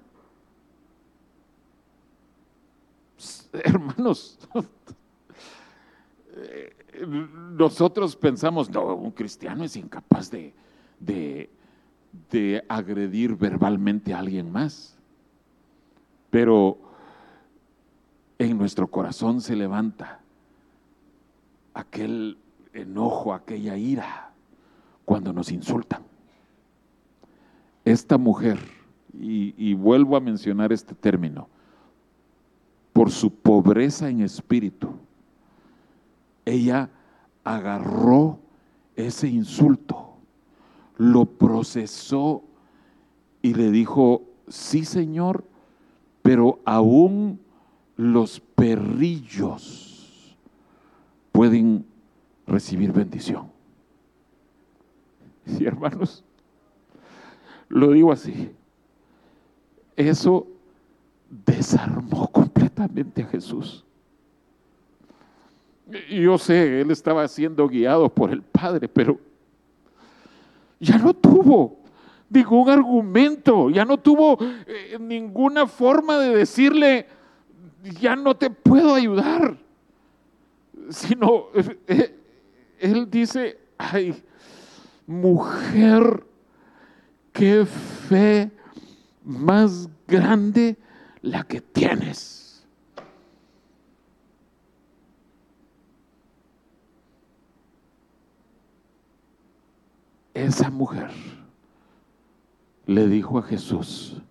Hermanos, 3.54 4.38
eh, 6.36 6.76
nosotros 7.54 8.14
pensamos, 8.18 8.70
no, 8.70 8.94
un 8.94 9.12
cristiano 9.12 9.64
es 9.64 9.78
incapaz 9.78 10.30
de, 10.30 10.54
de 11.00 11.50
de 12.32 12.64
agredir 12.68 13.36
verbalmente 13.36 14.14
a 14.14 14.20
alguien 14.20 14.52
más. 14.52 14.98
Pero 16.30 16.78
en 18.38 18.58
nuestro 18.58 18.88
corazón 18.88 19.42
se 19.42 19.56
levanta 19.56 20.20
aquel 21.74 22.38
enojo, 22.74 23.34
aquella 23.34 23.78
ira 23.78 24.32
cuando 25.06 25.32
nos 25.32 25.52
insultan. 25.52 26.04
Esta 27.84 28.18
mujer, 28.18 28.60
y, 29.14 29.74
vuelvo 29.76 30.18
a 30.18 30.20
mencionar 30.20 30.74
este 30.74 30.96
término, 30.96 31.48
por 32.92 33.12
su 33.12 33.32
pobreza 33.32 34.10
en 34.10 34.22
espíritu, 34.22 34.90
ella 36.46 36.90
agarró 37.44 38.40
ese 38.96 39.28
insulto 39.28 40.05
lo 40.98 41.26
procesó 41.26 42.44
y 43.42 43.54
le 43.54 43.72
dijo, 43.72 44.24
sí 44.48 44.86
Señor, 44.86 45.44
pero 46.22 46.60
aún 46.66 47.40
los 47.98 48.40
perrillos 48.40 50.38
pueden 51.32 51.86
recibir 52.48 52.92
bendición. 52.92 53.52
Sí, 55.46 55.66
hermanos, 55.66 56.24
lo 57.70 57.92
digo 57.92 58.12
así. 58.12 58.52
Eso 59.96 60.48
desarmó 61.30 62.28
completamente 62.32 63.22
a 63.22 63.28
Jesús. 63.28 63.86
Yo 66.10 66.38
sé, 66.38 66.82
él 66.82 66.90
estaba 66.90 67.28
siendo 67.28 67.68
guiado 67.68 68.10
por 68.10 68.32
el 68.32 68.42
Padre, 68.42 68.88
pero 68.88 69.20
ya 70.80 70.98
no 70.98 71.14
tuvo 71.14 71.80
ningún 72.30 72.70
argumento, 72.70 73.70
ya 73.70 73.86
no 73.86 73.98
tuvo 73.98 74.38
eh, 74.42 74.98
ninguna 75.00 75.68
forma 75.68 76.20
de 76.20 76.36
decirle, 76.36 77.08
ya 78.00 78.16
no 78.16 78.36
te 78.36 78.50
puedo 78.50 78.96
ayudar, 78.96 79.58
sino 80.90 81.46
eh, 81.54 81.80
eh, 81.88 82.16
él 82.80 83.10
dice, 83.10 83.58
ay, 83.78 84.22
mujer, 85.08 86.26
qué 87.32 87.66
fe 87.66 88.52
más 89.24 89.90
grande 90.08 90.78
la 91.22 91.44
que 91.44 91.62
tienes. 91.62 92.45
Esa 100.36 100.70
mujer 100.70 101.10
le 102.86 103.08
dijo 103.08 103.40
a 103.40 103.42
Jesús, 103.42 104.22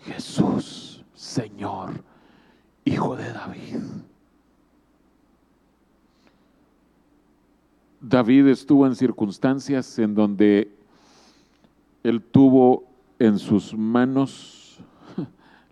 Jesús, 0.00 1.04
Señor, 1.14 2.02
Hijo 2.84 3.14
de 3.14 3.30
David. 3.30 3.82
David 8.00 8.46
estuvo 8.46 8.86
en 8.86 8.96
circunstancias 8.96 9.98
en 9.98 10.14
donde 10.14 10.74
él 12.02 12.22
tuvo 12.22 12.84
en 13.18 13.38
sus 13.38 13.76
manos 13.76 14.80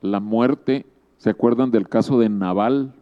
la 0.03 0.21
muerte. 0.21 0.85
¿Se 1.17 1.31
acuerdan 1.31 1.71
del 1.71 1.89
caso 1.89 2.19
de 2.19 2.29
Nabal? 2.29 2.95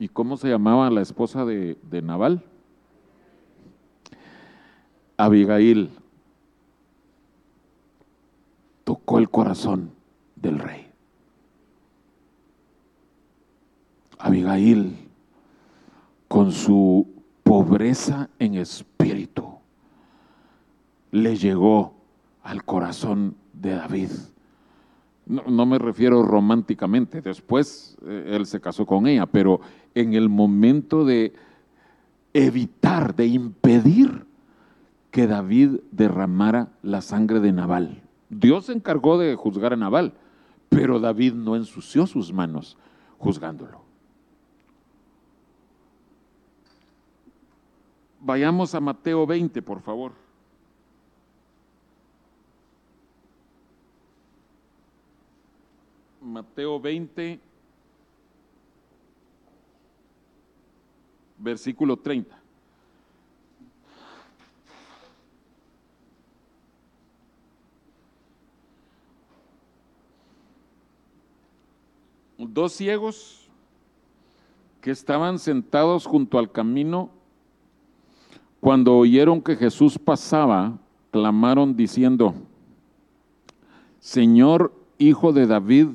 ¿Y 0.00 0.08
cómo 0.08 0.36
se 0.36 0.48
llamaba 0.48 0.90
la 0.90 1.00
esposa 1.00 1.44
de, 1.44 1.78
de 1.88 2.02
Nabal? 2.02 2.44
Abigail 5.18 5.90
tocó 8.84 9.18
el 9.18 9.28
corazón 9.28 9.90
del 10.36 10.60
rey. 10.60 10.86
Abigail, 14.18 14.96
con 16.28 16.52
su 16.52 17.06
pobreza 17.42 18.30
en 18.38 18.54
espíritu, 18.54 19.58
le 21.10 21.36
llegó 21.36 21.94
al 22.44 22.64
corazón 22.64 23.34
de 23.52 23.70
David. 23.74 24.10
No, 25.26 25.66
me 25.66 25.78
refiero 25.78 26.22
románticamente, 26.22 27.20
después 27.20 27.98
eh, 28.06 28.36
él 28.36 28.46
se 28.46 28.60
casó 28.60 28.86
con 28.86 29.06
ella, 29.06 29.26
pero 29.26 29.60
en 29.94 30.14
el 30.14 30.28
momento 30.28 31.04
de 31.04 31.34
evitar, 32.32 33.14
de 33.14 33.26
impedir 33.26 34.27
que 35.18 35.26
David 35.26 35.80
derramara 35.90 36.68
la 36.80 37.02
sangre 37.02 37.40
de 37.40 37.50
Nabal. 37.50 38.04
Dios 38.30 38.66
se 38.66 38.72
encargó 38.72 39.18
de 39.18 39.34
juzgar 39.34 39.72
a 39.72 39.76
Nabal, 39.76 40.12
pero 40.68 41.00
David 41.00 41.32
no 41.32 41.56
ensució 41.56 42.06
sus 42.06 42.32
manos 42.32 42.78
juzgándolo. 43.18 43.82
Vayamos 48.20 48.76
a 48.76 48.80
Mateo 48.80 49.26
20, 49.26 49.60
por 49.60 49.80
favor. 49.80 50.12
Mateo 56.22 56.78
20, 56.78 57.40
versículo 61.38 61.96
30. 61.96 62.37
Dos 72.58 72.72
ciegos 72.72 73.48
que 74.80 74.90
estaban 74.90 75.38
sentados 75.38 76.06
junto 76.06 76.38
al 76.38 76.50
camino, 76.50 77.08
cuando 78.58 78.96
oyeron 78.96 79.40
que 79.40 79.54
Jesús 79.54 79.96
pasaba, 79.96 80.76
clamaron 81.12 81.76
diciendo, 81.76 82.34
Señor, 84.00 84.72
Hijo 84.98 85.32
de 85.32 85.46
David, 85.46 85.86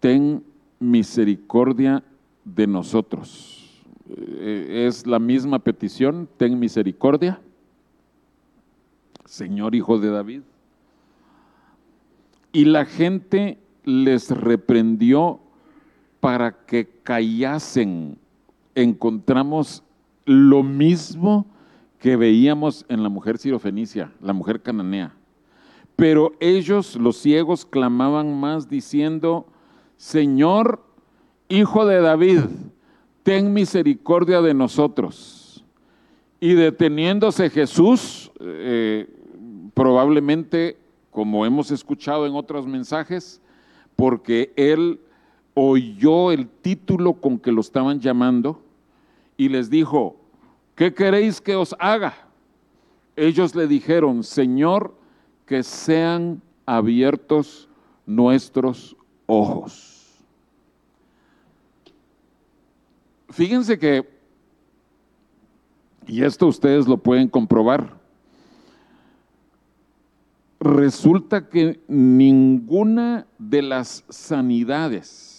ten 0.00 0.44
misericordia 0.78 2.04
de 2.44 2.66
nosotros. 2.66 3.82
Eh, 4.10 4.84
es 4.86 5.06
la 5.06 5.18
misma 5.18 5.58
petición, 5.58 6.28
ten 6.36 6.58
misericordia, 6.58 7.40
Señor 9.24 9.74
Hijo 9.74 9.98
de 9.98 10.10
David. 10.10 10.42
Y 12.52 12.66
la 12.66 12.84
gente 12.84 13.58
les 13.84 14.30
reprendió 14.30 15.40
para 16.20 16.52
que 16.66 16.88
callasen. 17.02 18.18
Encontramos 18.74 19.82
lo 20.24 20.62
mismo 20.62 21.46
que 21.98 22.16
veíamos 22.16 22.84
en 22.88 23.02
la 23.02 23.08
mujer 23.08 23.38
sirofenicia, 23.38 24.12
la 24.20 24.32
mujer 24.32 24.60
cananea. 24.60 25.14
Pero 25.96 26.32
ellos, 26.40 26.96
los 26.96 27.16
ciegos, 27.16 27.64
clamaban 27.64 28.38
más 28.38 28.68
diciendo, 28.68 29.46
Señor, 29.96 30.84
Hijo 31.48 31.86
de 31.86 32.00
David, 32.00 32.40
ten 33.22 33.52
misericordia 33.52 34.40
de 34.40 34.52
nosotros. 34.52 35.64
Y 36.40 36.54
deteniéndose 36.54 37.50
Jesús, 37.50 38.30
eh, 38.40 39.08
probablemente, 39.74 40.76
como 41.10 41.46
hemos 41.46 41.70
escuchado 41.70 42.26
en 42.26 42.34
otros 42.34 42.66
mensajes, 42.66 43.40
porque 43.94 44.52
él 44.56 45.00
oyó 45.58 46.32
el 46.32 46.46
título 46.48 47.14
con 47.14 47.38
que 47.38 47.50
lo 47.50 47.62
estaban 47.62 47.98
llamando 47.98 48.62
y 49.38 49.48
les 49.48 49.70
dijo, 49.70 50.16
¿qué 50.74 50.92
queréis 50.92 51.40
que 51.40 51.56
os 51.56 51.74
haga? 51.78 52.14
Ellos 53.16 53.54
le 53.54 53.66
dijeron, 53.66 54.22
Señor, 54.22 54.94
que 55.46 55.62
sean 55.62 56.42
abiertos 56.66 57.70
nuestros 58.04 58.96
ojos. 59.24 60.22
Fíjense 63.30 63.78
que, 63.78 64.06
y 66.06 66.22
esto 66.22 66.48
ustedes 66.48 66.86
lo 66.86 66.98
pueden 66.98 67.28
comprobar, 67.28 67.96
resulta 70.60 71.48
que 71.48 71.80
ninguna 71.88 73.26
de 73.38 73.62
las 73.62 74.04
sanidades 74.10 75.35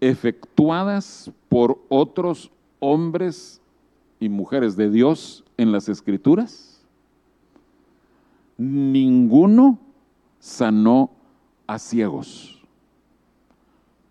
efectuadas 0.00 1.30
por 1.48 1.80
otros 1.88 2.50
hombres 2.80 3.60
y 4.20 4.28
mujeres 4.28 4.76
de 4.76 4.90
Dios 4.90 5.44
en 5.56 5.72
las 5.72 5.88
escrituras, 5.88 6.84
ninguno 8.56 9.78
sanó 10.38 11.10
a 11.66 11.78
ciegos, 11.78 12.62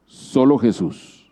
solo 0.05 0.57
Jesús. 0.57 1.29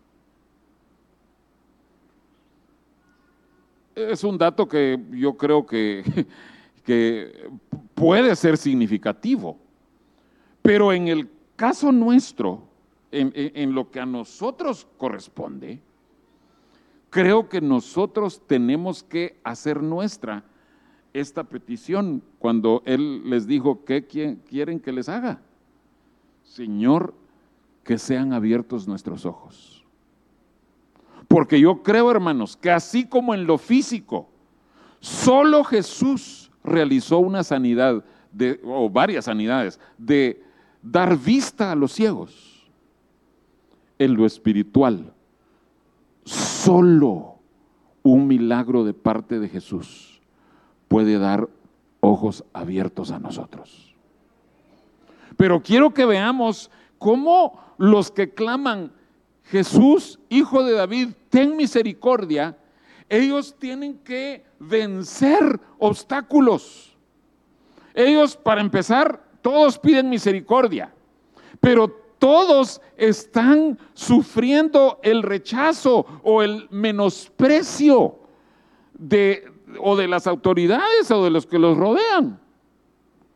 Es 3.93 4.23
un 4.25 4.37
dato 4.37 4.67
que 4.67 5.01
yo 5.11 5.37
creo 5.37 5.65
que, 5.65 6.27
que 6.83 7.49
puede 7.93 8.35
ser 8.35 8.57
significativo, 8.57 9.57
pero 10.61 10.91
en 10.91 11.07
el 11.07 11.29
caso 11.55 11.91
nuestro, 11.91 12.63
en, 13.11 13.73
lo 13.73 13.91
que 13.91 13.99
a 13.99 14.05
nosotros 14.05 14.87
corresponde, 14.97 15.79
creo 17.09 17.47
que 17.47 17.61
nosotros 17.61 18.41
tenemos 18.45 19.03
que 19.03 19.39
hacer 19.43 19.81
nuestra 19.81 20.43
esta 21.13 21.45
petición 21.45 22.21
cuando 22.39 22.83
Él 22.85 23.29
les 23.29 23.47
dijo, 23.47 23.85
¿qué 23.85 24.05
quieren 24.05 24.79
que 24.79 24.91
les 24.91 25.07
haga? 25.07 25.41
Señor, 26.43 27.13
que 27.85 27.97
sean 27.97 28.33
abiertos 28.33 28.87
nuestros 28.87 29.25
ojos. 29.25 29.85
Porque 31.27 31.59
yo 31.59 31.83
creo, 31.83 32.11
hermanos, 32.11 32.57
que 32.57 32.71
así 32.71 33.05
como 33.05 33.33
en 33.33 33.45
lo 33.47 33.57
físico, 33.57 34.29
solo 34.99 35.63
Jesús 35.63 36.51
realizó 36.63 37.19
una 37.19 37.43
sanidad, 37.43 38.03
de, 38.31 38.59
o 38.63 38.89
varias 38.89 39.25
sanidades, 39.25 39.79
de 39.97 40.43
dar 40.81 41.17
vista 41.17 41.71
a 41.71 41.75
los 41.75 41.93
ciegos. 41.93 42.54
En 43.97 44.15
lo 44.15 44.25
espiritual, 44.25 45.15
Solo 46.25 47.37
un 48.01 48.27
milagro 48.27 48.83
de 48.83 48.95
parte 48.95 49.39
de 49.39 49.47
Jesús 49.47 50.21
puede 50.87 51.19
dar 51.19 51.47
ojos 51.99 52.43
abiertos 52.53 53.11
a 53.11 53.19
nosotros. 53.19 53.95
Pero 55.37 55.61
quiero 55.61 55.93
que 55.93 56.05
veamos 56.05 56.71
cómo 56.97 57.59
los 57.77 58.09
que 58.09 58.33
claman, 58.33 58.91
Jesús, 59.43 60.19
hijo 60.29 60.63
de 60.63 60.73
David, 60.73 61.09
ten 61.29 61.55
misericordia, 61.55 62.57
ellos 63.07 63.55
tienen 63.59 63.99
que 63.99 64.43
vencer 64.57 65.59
obstáculos. 65.77 66.97
Ellos, 67.93 68.35
para 68.35 68.61
empezar, 68.61 69.23
todos 69.43 69.77
piden 69.77 70.09
misericordia, 70.09 70.91
pero 71.59 72.04
todos 72.25 72.81
están 72.97 73.77
sufriendo 73.93 74.99
el 75.03 75.21
rechazo 75.21 76.07
o 76.23 76.41
el 76.41 76.67
menosprecio 76.71 78.17
de, 78.95 79.47
o 79.79 79.95
de 79.95 80.07
las 80.07 80.25
autoridades 80.25 81.11
o 81.11 81.23
de 81.23 81.29
los 81.29 81.45
que 81.45 81.59
los 81.59 81.77
rodean. 81.77 82.39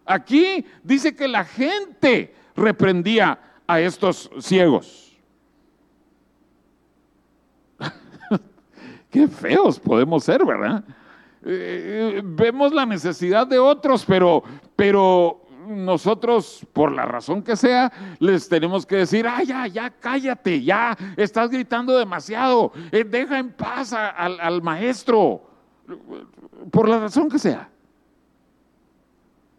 Aquí 0.08 0.66
dice 0.84 1.16
que 1.16 1.28
la 1.28 1.46
gente 1.46 2.34
reprendía 2.56 3.40
a 3.68 3.80
estos 3.80 4.28
ciegos. 4.40 5.16
Qué 9.12 9.28
feos 9.28 9.80
podemos 9.80 10.24
ser, 10.24 10.44
¿verdad? 10.44 10.84
Eh, 11.46 12.16
eh, 12.18 12.22
vemos 12.26 12.74
la 12.74 12.88
necesidad 12.88 13.46
de 13.46 13.60
otros, 13.60 14.04
pero, 14.04 14.42
pero 14.76 15.46
nosotros, 15.70 16.66
por 16.74 16.92
la 16.92 17.06
razón 17.06 17.44
que 17.44 17.56
sea, 17.56 17.92
les 18.20 18.50
tenemos 18.50 18.86
que 18.86 18.98
decir, 18.98 19.28
ah, 19.28 19.44
ya, 19.44 19.68
ya, 19.68 19.90
cállate, 19.90 20.62
ya, 20.64 20.98
estás 21.16 21.50
gritando 21.50 21.98
demasiado, 21.98 22.74
eh, 22.92 23.04
deja 23.04 23.40
en 23.40 23.52
paz 23.52 23.94
al, 23.94 24.40
al 24.40 24.62
maestro, 24.62 25.44
por 26.72 26.90
la 26.90 27.00
razón 27.00 27.30
que 27.30 27.40
sea. 27.40 27.70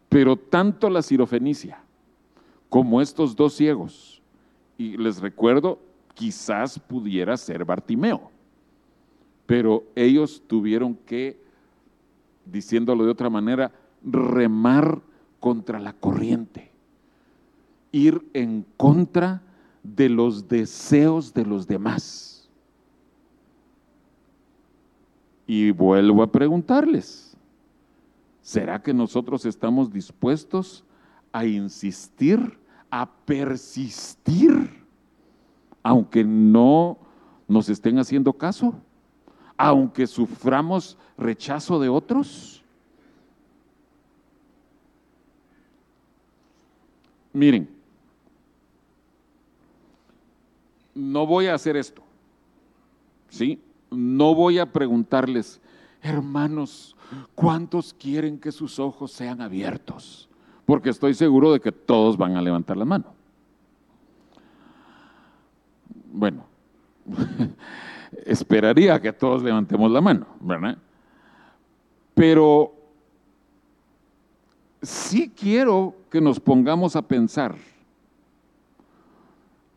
Pero 0.08 0.36
tanto 0.36 0.90
la 0.90 1.02
sirofenicia 1.02 1.80
como 2.68 3.00
estos 3.00 3.34
dos 3.36 3.54
ciegos, 3.54 4.20
y 4.76 4.96
les 4.96 5.20
recuerdo, 5.20 5.78
quizás 6.14 6.78
pudiera 6.78 7.36
ser 7.36 7.64
Bartimeo, 7.64 8.30
pero 9.46 9.84
ellos 9.94 10.42
tuvieron 10.46 10.94
que, 10.94 11.40
diciéndolo 12.44 13.04
de 13.04 13.10
otra 13.10 13.30
manera, 13.30 13.72
remar 14.02 15.00
contra 15.40 15.80
la 15.80 15.94
corriente, 15.94 16.70
ir 17.90 18.30
en 18.34 18.64
contra 18.76 19.42
de 19.82 20.08
los 20.08 20.48
deseos 20.48 21.32
de 21.34 21.46
los 21.46 21.66
demás. 21.66 22.48
Y 25.46 25.72
vuelvo 25.72 26.22
a 26.22 26.30
preguntarles, 26.30 27.36
¿será 28.40 28.80
que 28.80 28.94
nosotros 28.94 29.44
estamos 29.46 29.92
dispuestos 29.92 30.84
a 31.32 31.44
insistir, 31.44 32.58
a 32.90 33.10
persistir, 33.10 34.84
aunque 35.82 36.22
no 36.22 36.98
nos 37.48 37.68
estén 37.68 37.98
haciendo 37.98 38.32
caso? 38.32 38.74
Aunque 39.56 40.06
suframos 40.06 40.96
rechazo 41.18 41.80
de 41.80 41.88
otros? 41.88 42.59
Miren, 47.32 47.68
no 50.94 51.26
voy 51.26 51.46
a 51.46 51.54
hacer 51.54 51.76
esto, 51.76 52.02
¿sí? 53.28 53.60
No 53.90 54.34
voy 54.34 54.58
a 54.58 54.72
preguntarles, 54.72 55.60
hermanos, 56.02 56.96
¿cuántos 57.34 57.94
quieren 57.94 58.38
que 58.38 58.52
sus 58.52 58.78
ojos 58.78 59.12
sean 59.12 59.40
abiertos? 59.40 60.28
Porque 60.66 60.90
estoy 60.90 61.14
seguro 61.14 61.52
de 61.52 61.60
que 61.60 61.72
todos 61.72 62.16
van 62.16 62.36
a 62.36 62.42
levantar 62.42 62.76
la 62.76 62.84
mano. 62.84 63.06
Bueno, 66.12 66.44
esperaría 68.24 69.00
que 69.00 69.12
todos 69.12 69.42
levantemos 69.42 69.90
la 69.90 70.00
mano, 70.00 70.26
¿verdad? 70.40 70.76
Pero 72.14 72.74
sí 74.82 75.30
quiero 75.30 75.94
que 76.10 76.20
nos 76.20 76.40
pongamos 76.40 76.96
a 76.96 77.02
pensar 77.02 77.56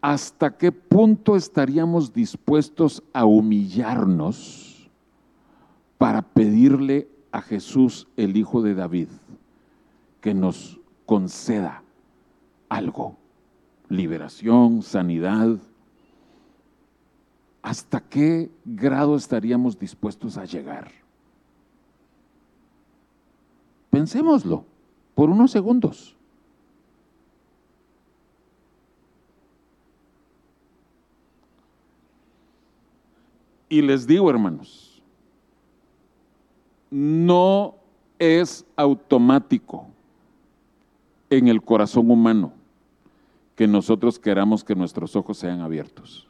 hasta 0.02 0.58
qué 0.58 0.72
punto 0.72 1.38
estaríamos 1.38 2.12
dispuestos 2.12 3.04
a 3.14 3.24
humillarnos 3.24 4.90
para 5.98 6.22
pedirle 6.22 7.08
a 7.32 7.42
Jesús, 7.42 8.08
el 8.18 8.36
Hijo 8.36 8.62
de 8.62 8.76
David, 8.76 9.08
que 10.20 10.34
nos 10.34 10.80
conceda 11.06 11.84
algo, 12.68 13.16
liberación, 13.88 14.82
sanidad. 14.82 15.58
¿hasta 17.64 18.02
qué 18.02 18.52
grado 18.66 19.16
estaríamos 19.16 19.80
dispuestos 19.80 20.38
a 20.38 20.46
llegar? 20.46 20.92
Pensémoslo 23.90 24.66
por 25.16 25.30
unos 25.30 25.50
segundos. 25.50 26.16
Y 33.74 33.82
les 33.82 34.06
digo, 34.06 34.30
hermanos, 34.30 35.02
no 36.92 37.74
es 38.20 38.68
automático 38.76 39.88
en 41.32 41.48
el 41.48 41.60
corazón 41.60 42.12
humano 42.12 42.54
que 43.56 43.66
nosotros 43.66 44.20
queramos 44.20 44.64
que 44.64 44.76
nuestros 44.76 45.16
ojos 45.16 45.40
sean 45.40 45.62
abiertos. 45.62 46.30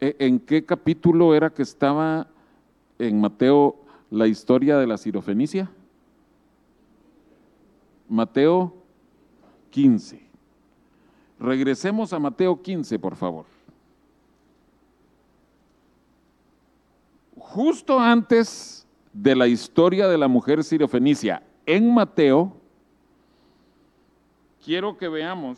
¿E, 0.00 0.16
¿En 0.18 0.40
qué 0.40 0.64
capítulo 0.64 1.32
era 1.32 1.50
que 1.50 1.62
estaba 1.62 2.26
en 2.98 3.20
Mateo 3.20 3.76
la 4.10 4.26
historia 4.26 4.78
de 4.78 4.88
la 4.88 4.98
sirofenicia? 4.98 5.70
Mateo 8.08 8.74
15. 9.70 10.20
Regresemos 11.38 12.12
a 12.12 12.18
Mateo 12.18 12.60
15, 12.60 12.98
por 12.98 13.14
favor. 13.14 13.57
Justo 17.48 17.98
antes 17.98 18.86
de 19.10 19.34
la 19.34 19.46
historia 19.46 20.06
de 20.06 20.18
la 20.18 20.28
mujer 20.28 20.62
sirofenicia 20.62 21.42
en 21.64 21.94
Mateo, 21.94 22.54
quiero 24.62 24.98
que 24.98 25.08
veamos 25.08 25.56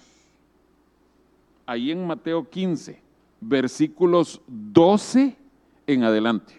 ahí 1.66 1.90
en 1.90 2.06
Mateo 2.06 2.48
15, 2.48 3.02
versículos 3.40 4.40
12 4.46 5.36
en 5.88 6.04
adelante. 6.04 6.54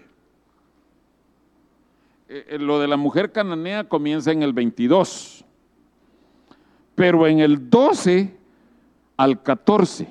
Eh, 2.28 2.48
eh, 2.50 2.60
lo 2.60 2.82
de 2.82 2.90
la 2.90 2.98
mujer 2.98 3.32
cananea 3.32 3.88
comienza 3.88 4.34
en 4.34 4.44
el 4.44 4.52
22, 4.52 5.46
pero 6.94 7.26
en 7.26 7.40
el 7.40 7.70
12 7.70 8.36
al 9.16 9.42
14, 9.42 10.10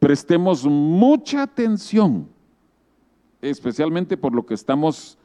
prestemos 0.00 0.64
mucha 0.64 1.42
atención, 1.42 2.36
especialmente 3.42 4.16
por 4.16 4.34
lo 4.34 4.46
que 4.46 4.54
estamos 4.54 5.18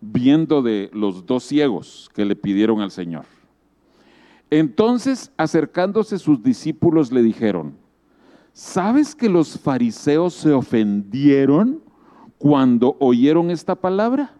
viendo 0.00 0.62
de 0.62 0.90
los 0.92 1.26
dos 1.26 1.44
ciegos 1.44 2.10
que 2.14 2.24
le 2.24 2.36
pidieron 2.36 2.80
al 2.80 2.90
Señor. 2.90 3.24
Entonces, 4.50 5.32
acercándose 5.36 6.18
sus 6.18 6.42
discípulos, 6.42 7.12
le 7.12 7.22
dijeron, 7.22 7.76
¿sabes 8.52 9.14
que 9.14 9.28
los 9.28 9.58
fariseos 9.58 10.34
se 10.34 10.52
ofendieron 10.52 11.82
cuando 12.38 12.96
oyeron 13.00 13.50
esta 13.50 13.74
palabra? 13.74 14.32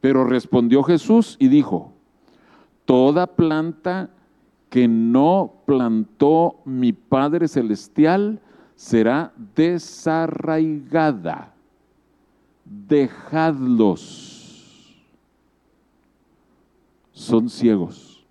Pero 0.00 0.24
respondió 0.24 0.84
Jesús 0.84 1.36
y 1.40 1.48
dijo, 1.48 1.92
toda 2.84 3.26
planta 3.26 4.10
que 4.70 4.86
no 4.86 5.54
plantó 5.66 6.60
mi 6.64 6.92
Padre 6.92 7.48
Celestial 7.48 8.40
será 8.76 9.32
desarraigada. 9.56 11.54
Dejadlos. 12.68 14.34
Son 17.12 17.48
ciegos. 17.48 18.26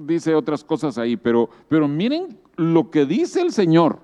Dice 0.00 0.34
otras 0.34 0.64
cosas 0.64 0.96
ahí, 0.96 1.16
pero, 1.16 1.50
pero 1.68 1.86
miren 1.88 2.38
lo 2.56 2.90
que 2.90 3.04
dice 3.04 3.40
el 3.40 3.52
Señor. 3.52 4.00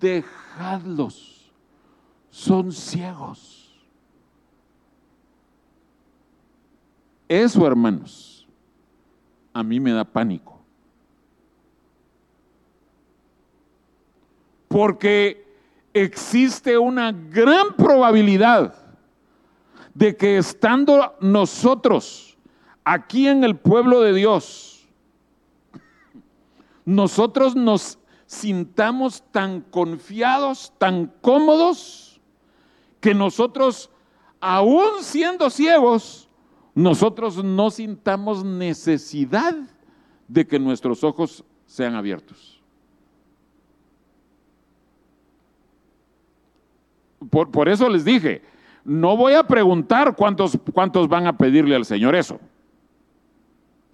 Dejadlos. 0.00 1.52
Son 2.30 2.72
ciegos. 2.72 3.58
Eso, 7.28 7.66
hermanos, 7.66 8.48
a 9.52 9.62
mí 9.62 9.80
me 9.80 9.92
da 9.92 10.04
pánico. 10.04 10.58
Porque 14.68 15.47
existe 16.02 16.76
una 16.78 17.12
gran 17.12 17.74
probabilidad 17.76 18.74
de 19.94 20.16
que 20.16 20.38
estando 20.38 21.16
nosotros 21.20 22.36
aquí 22.84 23.26
en 23.28 23.44
el 23.44 23.56
pueblo 23.56 24.00
de 24.00 24.14
Dios, 24.14 24.88
nosotros 26.84 27.54
nos 27.54 27.98
sintamos 28.26 29.22
tan 29.30 29.60
confiados, 29.60 30.72
tan 30.78 31.12
cómodos, 31.20 32.20
que 33.00 33.14
nosotros, 33.14 33.90
aún 34.40 35.02
siendo 35.02 35.50
ciegos, 35.50 36.28
nosotros 36.74 37.42
no 37.42 37.70
sintamos 37.70 38.44
necesidad 38.44 39.54
de 40.28 40.46
que 40.46 40.58
nuestros 40.58 41.02
ojos 41.02 41.44
sean 41.66 41.94
abiertos. 41.94 42.57
Por, 47.30 47.68
eso 47.68 47.88
les 47.88 48.04
dije, 48.04 48.42
no 48.84 49.16
voy 49.16 49.34
a 49.34 49.46
preguntar 49.46 50.14
cuántos, 50.16 50.58
cuántos 50.72 51.08
van 51.08 51.26
a 51.26 51.36
pedirle 51.36 51.74
al 51.74 51.84
Señor 51.84 52.14
eso, 52.14 52.38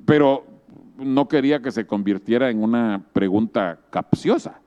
pero 0.04 0.44
no 0.96 1.26
quería 1.26 1.60
que 1.60 1.72
se 1.72 1.86
convirtiera 1.86 2.50
en 2.50 2.62
una 2.62 3.02
pregunta 3.12 3.80
capciosa. 3.90 4.60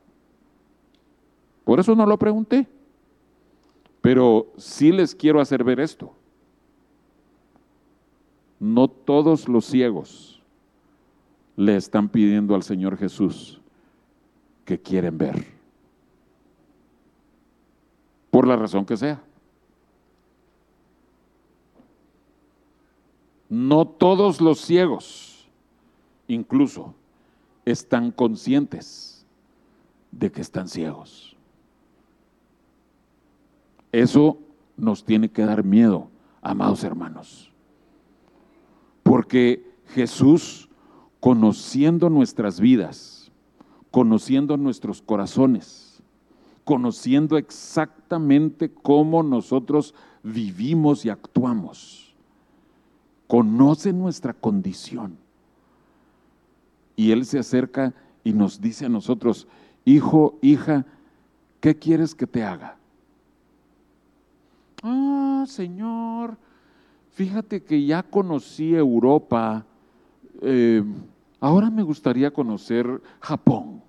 Por 1.64 1.80
eso 1.80 1.96
no 1.96 2.06
lo 2.06 2.18
pregunté. 2.18 2.68
Pero 4.02 4.48
sí 4.58 4.92
les 4.92 5.14
quiero 5.14 5.42
hacer 5.42 5.64
ver 5.64 5.80
esto 5.80 6.14
no 8.60 8.88
todos 8.88 9.48
los 9.48 9.66
ciegos 9.66 10.42
le 11.56 11.76
están 11.76 12.10
pidiendo 12.10 12.56
al 12.56 12.64
Señor 12.64 12.98
Jesús 12.98 13.60
que 14.66 14.80
quieren 14.80 15.18
ver. 15.18 15.57
La 18.48 18.56
razón 18.56 18.86
que 18.86 18.96
sea. 18.96 19.22
No 23.50 23.86
todos 23.86 24.40
los 24.40 24.62
ciegos, 24.62 25.50
incluso, 26.30 26.96
están 27.66 28.12
conscientes 28.12 29.26
de 30.12 30.32
que 30.32 30.40
están 30.40 30.70
ciegos. 30.70 31.36
Eso 33.92 34.38
nos 34.78 35.04
tiene 35.04 35.30
que 35.30 35.44
dar 35.44 35.66
miedo, 35.66 36.08
amados 36.42 36.86
hermanos. 36.86 37.52
Porque 39.04 39.70
Jesús, 39.88 40.70
conociendo 41.20 42.10
nuestras 42.10 42.62
vidas, 42.62 43.30
conociendo 43.92 44.56
nuestros 44.56 45.02
corazones, 45.02 45.87
conociendo 46.68 47.38
exactamente 47.38 48.70
cómo 48.70 49.24
nosotros 49.24 49.96
vivimos 50.22 51.06
y 51.06 51.10
actuamos, 51.10 52.14
conoce 53.26 53.94
nuestra 53.94 54.34
condición. 54.34 55.18
Y 56.98 57.12
Él 57.12 57.24
se 57.26 57.40
acerca 57.40 57.94
y 58.22 58.34
nos 58.34 58.60
dice 58.60 58.86
a 58.86 58.90
nosotros, 58.90 59.48
hijo, 59.86 60.38
hija, 60.42 60.86
¿qué 61.62 61.74
quieres 61.78 62.14
que 62.14 62.28
te 62.28 62.44
haga? 62.44 62.76
Ah, 64.84 65.46
Señor, 65.48 66.36
fíjate 67.14 67.64
que 67.64 67.86
ya 67.86 68.04
conocí 68.04 68.76
Europa, 68.76 69.66
eh, 70.42 70.84
ahora 71.40 71.70
me 71.70 71.84
gustaría 71.84 72.30
conocer 72.30 73.02
Japón. 73.22 73.87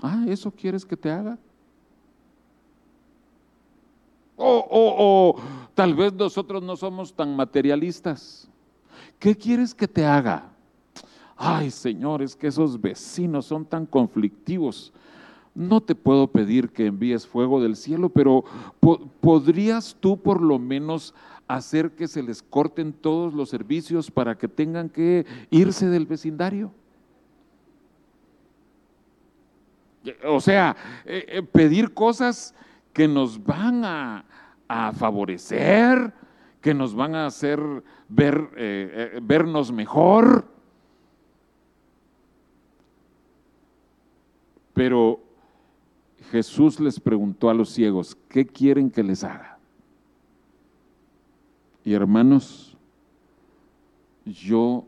Ah, 0.00 0.24
¿eso 0.28 0.50
quieres 0.50 0.84
que 0.84 0.96
te 0.96 1.10
haga? 1.10 1.38
O, 4.38 5.40
tal 5.74 5.94
vez 5.94 6.12
nosotros 6.12 6.62
no 6.62 6.76
somos 6.76 7.14
tan 7.14 7.34
materialistas. 7.34 8.48
¿Qué 9.18 9.34
quieres 9.34 9.74
que 9.74 9.88
te 9.88 10.04
haga? 10.04 10.50
Ay, 11.36 11.70
Señor, 11.70 12.22
es 12.22 12.36
que 12.36 12.48
esos 12.48 12.80
vecinos 12.80 13.46
son 13.46 13.64
tan 13.64 13.86
conflictivos 13.86 14.92
no 15.56 15.80
te 15.80 15.94
puedo 15.94 16.28
pedir 16.28 16.68
que 16.68 16.86
envíes 16.86 17.26
fuego 17.26 17.62
del 17.62 17.76
cielo, 17.76 18.10
pero 18.10 18.44
¿podrías 19.20 19.96
tú 19.98 20.20
por 20.20 20.42
lo 20.42 20.58
menos 20.58 21.14
hacer 21.48 21.92
que 21.92 22.06
se 22.08 22.22
les 22.22 22.42
corten 22.42 22.92
todos 22.92 23.32
los 23.32 23.48
servicios 23.48 24.10
para 24.10 24.36
que 24.36 24.48
tengan 24.48 24.90
que 24.90 25.24
irse 25.50 25.88
del 25.88 26.04
vecindario? 26.04 26.72
O 30.24 30.40
sea, 30.40 30.76
eh, 31.04 31.24
eh, 31.28 31.42
pedir 31.42 31.94
cosas 31.94 32.54
que 32.92 33.08
nos 33.08 33.42
van 33.42 33.84
a, 33.84 34.24
a, 34.68 34.92
favorecer, 34.92 36.12
que 36.60 36.74
nos 36.74 36.94
van 36.94 37.14
a 37.14 37.26
hacer 37.26 37.60
ver, 38.08 38.50
eh, 38.56 39.18
vernos 39.22 39.72
mejor. 39.72 40.46
Pero 44.72 45.20
Jesús 46.30 46.80
les 46.80 47.00
preguntó 47.00 47.48
a 47.48 47.54
los 47.54 47.70
ciegos, 47.70 48.16
¿qué 48.28 48.46
quieren 48.46 48.90
que 48.90 49.02
les 49.02 49.24
haga? 49.24 49.58
Y 51.84 51.94
hermanos, 51.94 52.76
yo 54.24 54.84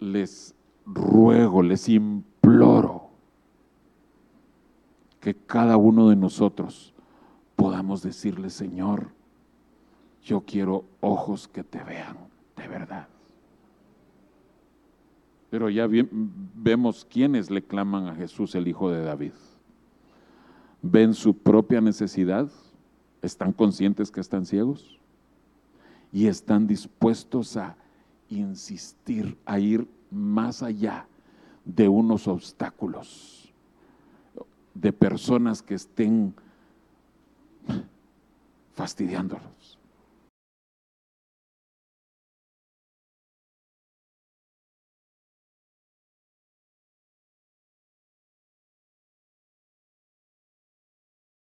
les 0.00 0.54
ruego, 0.84 1.62
les 1.62 1.88
imploro 1.88 2.29
que 5.20 5.34
cada 5.34 5.76
uno 5.76 6.08
de 6.08 6.16
nosotros 6.16 6.94
podamos 7.56 8.02
decirle, 8.02 8.50
Señor, 8.50 9.10
yo 10.24 10.42
quiero 10.42 10.84
ojos 11.00 11.46
que 11.48 11.62
te 11.62 11.82
vean 11.84 12.16
de 12.56 12.68
verdad. 12.68 13.08
Pero 15.50 15.68
ya 15.68 15.88
vemos 15.88 17.04
quiénes 17.04 17.50
le 17.50 17.62
claman 17.62 18.06
a 18.06 18.14
Jesús 18.14 18.54
el 18.54 18.68
Hijo 18.68 18.90
de 18.90 19.02
David. 19.02 19.32
Ven 20.80 21.12
su 21.12 21.36
propia 21.36 21.80
necesidad, 21.80 22.48
están 23.20 23.52
conscientes 23.52 24.10
que 24.10 24.20
están 24.20 24.46
ciegos 24.46 24.98
y 26.12 26.26
están 26.28 26.66
dispuestos 26.66 27.56
a 27.56 27.76
insistir, 28.28 29.36
a 29.44 29.58
ir 29.58 29.86
más 30.10 30.62
allá 30.62 31.06
de 31.64 31.88
unos 31.88 32.26
obstáculos, 32.28 33.39
de 34.80 34.92
personas 34.92 35.62
que 35.62 35.74
estén 35.74 36.34
fastidiándolos. 38.74 39.79